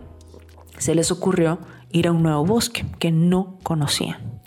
se 0.79 0.95
les 0.95 1.11
ocurrió 1.11 1.59
ir 1.91 2.07
a 2.07 2.11
un 2.11 2.23
nuevo 2.23 2.45
bosque 2.45 2.85
que 2.99 3.11
no 3.11 3.57
conocían. 3.63 4.41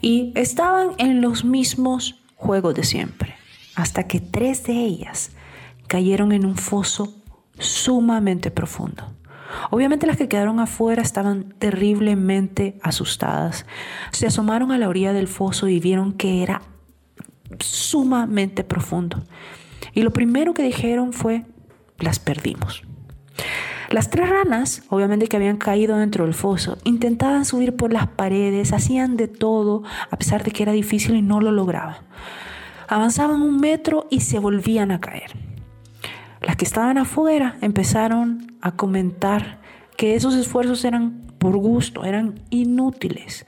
Y 0.00 0.32
estaban 0.34 0.90
en 0.98 1.20
los 1.20 1.44
mismos 1.44 2.22
juegos 2.34 2.74
de 2.74 2.84
siempre, 2.84 3.34
hasta 3.74 4.04
que 4.04 4.20
tres 4.20 4.64
de 4.64 4.72
ellas 4.72 5.32
cayeron 5.86 6.32
en 6.32 6.44
un 6.44 6.56
foso 6.56 7.14
sumamente 7.58 8.50
profundo. 8.50 9.12
Obviamente 9.70 10.06
las 10.06 10.16
que 10.16 10.28
quedaron 10.28 10.60
afuera 10.60 11.02
estaban 11.02 11.54
terriblemente 11.58 12.78
asustadas. 12.82 13.66
Se 14.10 14.26
asomaron 14.26 14.72
a 14.72 14.78
la 14.78 14.88
orilla 14.88 15.12
del 15.12 15.28
foso 15.28 15.68
y 15.68 15.80
vieron 15.80 16.12
que 16.12 16.42
era 16.42 16.62
sumamente 17.60 18.64
profundo. 18.64 19.22
Y 19.94 20.02
lo 20.02 20.12
primero 20.12 20.52
que 20.52 20.62
dijeron 20.62 21.12
fue, 21.12 21.44
las 21.98 22.18
perdimos. 22.18 22.82
Las 23.90 24.10
tres 24.10 24.28
ranas, 24.28 24.82
obviamente 24.88 25.28
que 25.28 25.36
habían 25.36 25.58
caído 25.58 25.96
dentro 25.96 26.24
del 26.24 26.34
foso, 26.34 26.78
intentaban 26.84 27.44
subir 27.44 27.76
por 27.76 27.92
las 27.92 28.08
paredes, 28.08 28.72
hacían 28.72 29.16
de 29.16 29.28
todo, 29.28 29.82
a 30.10 30.16
pesar 30.16 30.42
de 30.42 30.50
que 30.50 30.62
era 30.62 30.72
difícil 30.72 31.14
y 31.14 31.22
no 31.22 31.40
lo 31.40 31.52
lograban. 31.52 31.96
Avanzaban 32.88 33.42
un 33.42 33.60
metro 33.60 34.06
y 34.10 34.20
se 34.20 34.38
volvían 34.38 34.90
a 34.90 35.00
caer. 35.00 35.32
Las 36.40 36.56
que 36.56 36.64
estaban 36.64 36.98
afuera 36.98 37.56
empezaron 37.60 38.56
a 38.60 38.72
comentar 38.72 39.58
que 39.96 40.14
esos 40.14 40.34
esfuerzos 40.34 40.84
eran 40.84 41.22
por 41.38 41.56
gusto, 41.56 42.04
eran 42.04 42.40
inútiles. 42.50 43.46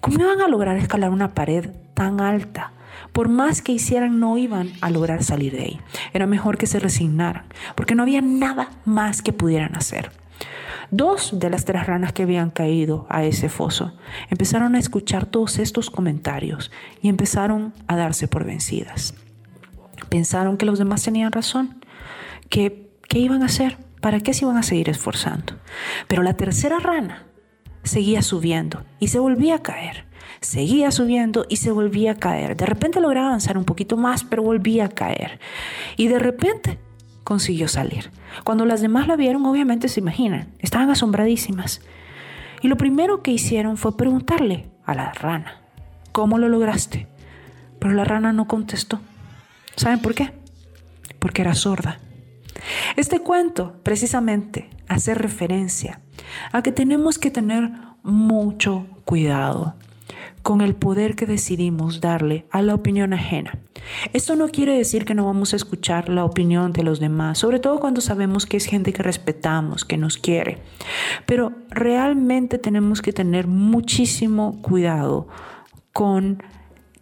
¿Cómo 0.00 0.20
iban 0.20 0.40
a 0.42 0.48
lograr 0.48 0.76
escalar 0.76 1.10
una 1.10 1.34
pared 1.34 1.70
tan 1.94 2.20
alta? 2.20 2.73
Por 3.12 3.28
más 3.28 3.62
que 3.62 3.72
hicieran, 3.72 4.20
no 4.20 4.38
iban 4.38 4.72
a 4.80 4.90
lograr 4.90 5.22
salir 5.22 5.52
de 5.52 5.62
ahí. 5.62 5.80
Era 6.12 6.26
mejor 6.26 6.58
que 6.58 6.66
se 6.66 6.80
resignaran, 6.80 7.44
porque 7.74 7.94
no 7.94 8.02
había 8.02 8.20
nada 8.20 8.70
más 8.84 9.22
que 9.22 9.32
pudieran 9.32 9.76
hacer. 9.76 10.10
Dos 10.90 11.38
de 11.38 11.50
las 11.50 11.64
tres 11.64 11.86
ranas 11.86 12.12
que 12.12 12.22
habían 12.22 12.50
caído 12.50 13.06
a 13.08 13.24
ese 13.24 13.48
foso 13.48 13.94
empezaron 14.30 14.74
a 14.74 14.78
escuchar 14.78 15.26
todos 15.26 15.58
estos 15.58 15.90
comentarios 15.90 16.70
y 17.00 17.08
empezaron 17.08 17.72
a 17.86 17.96
darse 17.96 18.28
por 18.28 18.44
vencidas. 18.44 19.14
Pensaron 20.08 20.56
que 20.56 20.66
los 20.66 20.78
demás 20.78 21.02
tenían 21.02 21.32
razón, 21.32 21.84
que 22.48 22.90
qué 23.08 23.18
iban 23.18 23.42
a 23.42 23.46
hacer, 23.46 23.78
para 24.00 24.20
qué 24.20 24.34
se 24.34 24.44
iban 24.44 24.56
a 24.56 24.62
seguir 24.62 24.88
esforzando. 24.90 25.54
Pero 26.08 26.22
la 26.22 26.34
tercera 26.34 26.78
rana 26.78 27.24
seguía 27.82 28.22
subiendo 28.22 28.84
y 29.00 29.08
se 29.08 29.18
volvía 29.18 29.56
a 29.56 29.62
caer 29.62 30.06
seguía 30.44 30.90
subiendo 30.90 31.46
y 31.48 31.56
se 31.56 31.70
volvía 31.70 32.12
a 32.12 32.16
caer. 32.16 32.56
De 32.56 32.66
repente 32.66 33.00
lograba 33.00 33.28
avanzar 33.28 33.58
un 33.58 33.64
poquito 33.64 33.96
más, 33.96 34.24
pero 34.24 34.42
volvía 34.42 34.86
a 34.86 34.88
caer. 34.88 35.40
Y 35.96 36.08
de 36.08 36.18
repente 36.18 36.78
consiguió 37.24 37.66
salir. 37.68 38.10
Cuando 38.44 38.66
las 38.66 38.80
demás 38.80 39.08
la 39.08 39.16
vieron, 39.16 39.46
obviamente 39.46 39.88
se 39.88 40.00
imaginan, 40.00 40.48
estaban 40.58 40.90
asombradísimas. 40.90 41.80
Y 42.62 42.68
lo 42.68 42.76
primero 42.76 43.22
que 43.22 43.30
hicieron 43.30 43.76
fue 43.76 43.96
preguntarle 43.96 44.70
a 44.84 44.94
la 44.94 45.12
rana, 45.12 45.60
¿cómo 46.12 46.38
lo 46.38 46.48
lograste? 46.48 47.08
Pero 47.78 47.94
la 47.94 48.04
rana 48.04 48.32
no 48.32 48.46
contestó. 48.46 49.00
¿Saben 49.76 50.00
por 50.00 50.14
qué? 50.14 50.32
Porque 51.18 51.42
era 51.42 51.54
sorda. 51.54 51.98
Este 52.96 53.20
cuento 53.20 53.80
precisamente 53.82 54.70
hace 54.88 55.14
referencia 55.14 56.00
a 56.52 56.62
que 56.62 56.72
tenemos 56.72 57.18
que 57.18 57.30
tener 57.30 57.70
mucho 58.02 58.86
cuidado 59.04 59.74
con 60.44 60.60
el 60.60 60.74
poder 60.74 61.16
que 61.16 61.24
decidimos 61.24 62.02
darle 62.02 62.44
a 62.50 62.60
la 62.60 62.74
opinión 62.74 63.14
ajena. 63.14 63.58
Esto 64.12 64.36
no 64.36 64.48
quiere 64.48 64.76
decir 64.76 65.06
que 65.06 65.14
no 65.14 65.24
vamos 65.24 65.54
a 65.54 65.56
escuchar 65.56 66.10
la 66.10 66.22
opinión 66.22 66.74
de 66.74 66.82
los 66.82 67.00
demás, 67.00 67.38
sobre 67.38 67.60
todo 67.60 67.80
cuando 67.80 68.02
sabemos 68.02 68.44
que 68.44 68.58
es 68.58 68.66
gente 68.66 68.92
que 68.92 69.02
respetamos, 69.02 69.86
que 69.86 69.96
nos 69.96 70.18
quiere. 70.18 70.58
Pero 71.24 71.52
realmente 71.70 72.58
tenemos 72.58 73.00
que 73.00 73.14
tener 73.14 73.46
muchísimo 73.46 74.60
cuidado 74.60 75.28
con 75.94 76.42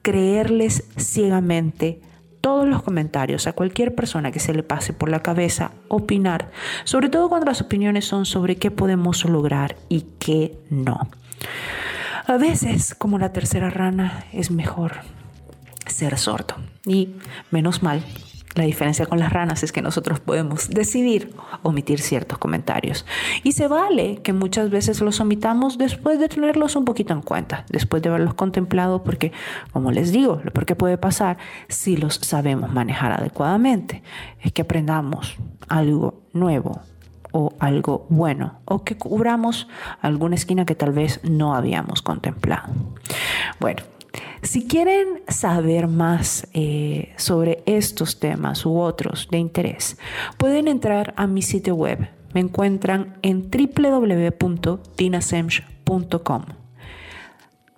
creerles 0.02 0.85
ciegamente 0.96 2.00
todos 2.40 2.68
los 2.68 2.81
comentarios 2.83 3.48
a 3.48 3.55
cualquier 3.55 3.96
persona 3.96 4.31
que 4.31 4.38
se 4.38 4.55
le 4.55 4.62
pase 4.62 4.92
por 4.92 5.09
la 5.09 5.20
cabeza 5.20 5.72
opinar, 5.88 6.52
sobre 6.85 7.09
todo 7.09 7.28
cuando 7.28 7.46
las 7.46 7.61
opiniones 7.61 8.05
son 8.05 8.24
sobre 8.24 8.55
qué 8.55 8.70
podemos 8.70 9.24
lograr 9.24 9.74
y 9.88 10.07
qué 10.20 10.57
no. 10.70 11.11
A 12.27 12.37
veces, 12.37 12.95
como 12.95 13.19
la 13.19 13.33
tercera 13.33 13.71
rana, 13.71 14.25
es 14.33 14.51
mejor 14.51 14.93
ser 15.87 16.19
sordo. 16.19 16.55
Y 16.87 17.17
menos 17.51 17.83
mal, 17.83 18.03
la 18.55 18.65
diferencia 18.65 19.07
con 19.07 19.19
las 19.19 19.33
ranas 19.33 19.63
es 19.63 19.73
que 19.73 19.83
nosotros 19.83 20.21
podemos 20.21 20.69
decidir 20.69 21.35
omitir 21.63 22.01
ciertos 22.01 22.39
comentarios. 22.39 23.07
Y 23.43 23.53
se 23.53 23.67
vale 23.67 24.21
que 24.23 24.33
muchas 24.33 24.71
veces 24.71 25.01
los 25.01 25.21
omitamos 25.21 25.79
después 25.79 26.19
de 26.19 26.29
tenerlos 26.29 26.77
un 26.77 26.85
poquito 26.85 27.13
en 27.13 27.23
cuenta, 27.23 27.65
después 27.71 28.03
de 28.03 28.11
haberlos 28.11 28.35
contemplado, 28.35 29.03
porque, 29.03 29.33
como 29.73 29.91
les 29.91 30.13
digo, 30.13 30.41
lo 30.45 30.53
que 30.53 30.77
puede 30.77 30.99
pasar 30.99 31.39
si 31.69 31.97
los 31.97 32.17
sabemos 32.17 32.73
manejar 32.73 33.13
adecuadamente 33.13 34.03
es 34.41 34.53
que 34.53 34.63
aprendamos 34.63 35.37
algo 35.69 36.23
nuevo 36.33 36.83
o 37.33 37.53
algo 37.59 38.07
bueno 38.09 38.61
o 38.64 38.85
que 38.85 38.97
cubramos 38.97 39.68
alguna 40.01 40.37
esquina 40.37 40.64
que 40.64 40.75
tal 40.75 40.92
vez 40.92 41.21
no 41.25 41.55
habíamos 41.55 42.03
contemplado. 42.03 42.73
Bueno, 43.59 43.83
si 44.42 44.66
quieren 44.66 45.23
saber 45.29 45.88
más 45.88 46.47
eh, 46.53 47.14
sobre 47.16 47.62
estos 47.66 48.21
temas 48.21 48.66
u 48.66 48.79
otros 48.79 49.29
de 49.31 49.38
interés, 49.38 49.97
pueden 50.37 50.68
entrar 50.68 51.14
a 51.16 51.27
mi 51.27 51.40
sitio 51.42 51.75
web. 51.75 52.09
Me 52.35 52.40
encuentran 52.40 53.16
en 53.23 53.51
www.dinasemch.com. 53.51 56.45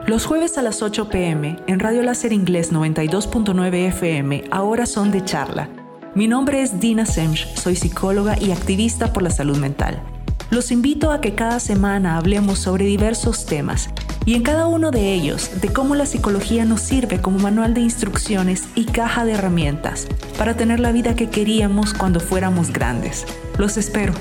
Los 0.09 0.27
jueves 0.27 0.59
a 0.59 0.63
las 0.63 0.83
8 0.83 1.11
pm 1.11 1.59
en 1.69 1.79
Radio 1.79 2.03
Láser 2.03 2.33
Inglés 2.33 2.73
92.9 2.73 3.87
FM, 3.87 4.47
ahora 4.51 4.87
son 4.87 5.13
de 5.13 5.25
charla 5.25 5.69
mi 6.15 6.29
nombre 6.29 6.61
es 6.61 6.79
Dina 6.79 7.07
Semch, 7.07 7.47
soy 7.57 7.75
psicóloga 7.75 8.37
y 8.39 8.51
activista 8.51 9.13
por 9.13 9.23
la 9.23 9.31
salud 9.31 9.57
mental. 9.57 10.03
Los 10.51 10.71
invito 10.71 11.11
a 11.11 11.23
que 11.23 11.35
cada 11.35 11.59
semana 11.59 12.19
hablemos 12.19 12.59
sobre 12.59 12.85
diversos 12.85 13.47
temas 13.47 13.89
y 14.27 14.35
en 14.35 14.43
cada 14.43 14.67
uno 14.67 14.91
de 14.91 15.15
ellos 15.15 15.63
de 15.63 15.73
cómo 15.73 15.95
la 15.95 16.05
psicología 16.05 16.67
nos 16.67 16.83
sirve 16.83 17.23
como 17.23 17.39
manual 17.39 17.73
de 17.73 17.81
instrucciones 17.81 18.65
y 18.75 18.85
caja 18.85 19.25
de 19.25 19.33
herramientas 19.33 20.07
para 20.37 20.55
tener 20.55 20.81
la 20.81 20.93
vida 20.93 21.17
que 21.17 21.31
queríamos 21.31 21.95
cuando 21.95 22.21
fuéramos 22.21 22.73
grandes. 22.73 23.25
Los 23.57 23.79
espero. 23.79 24.13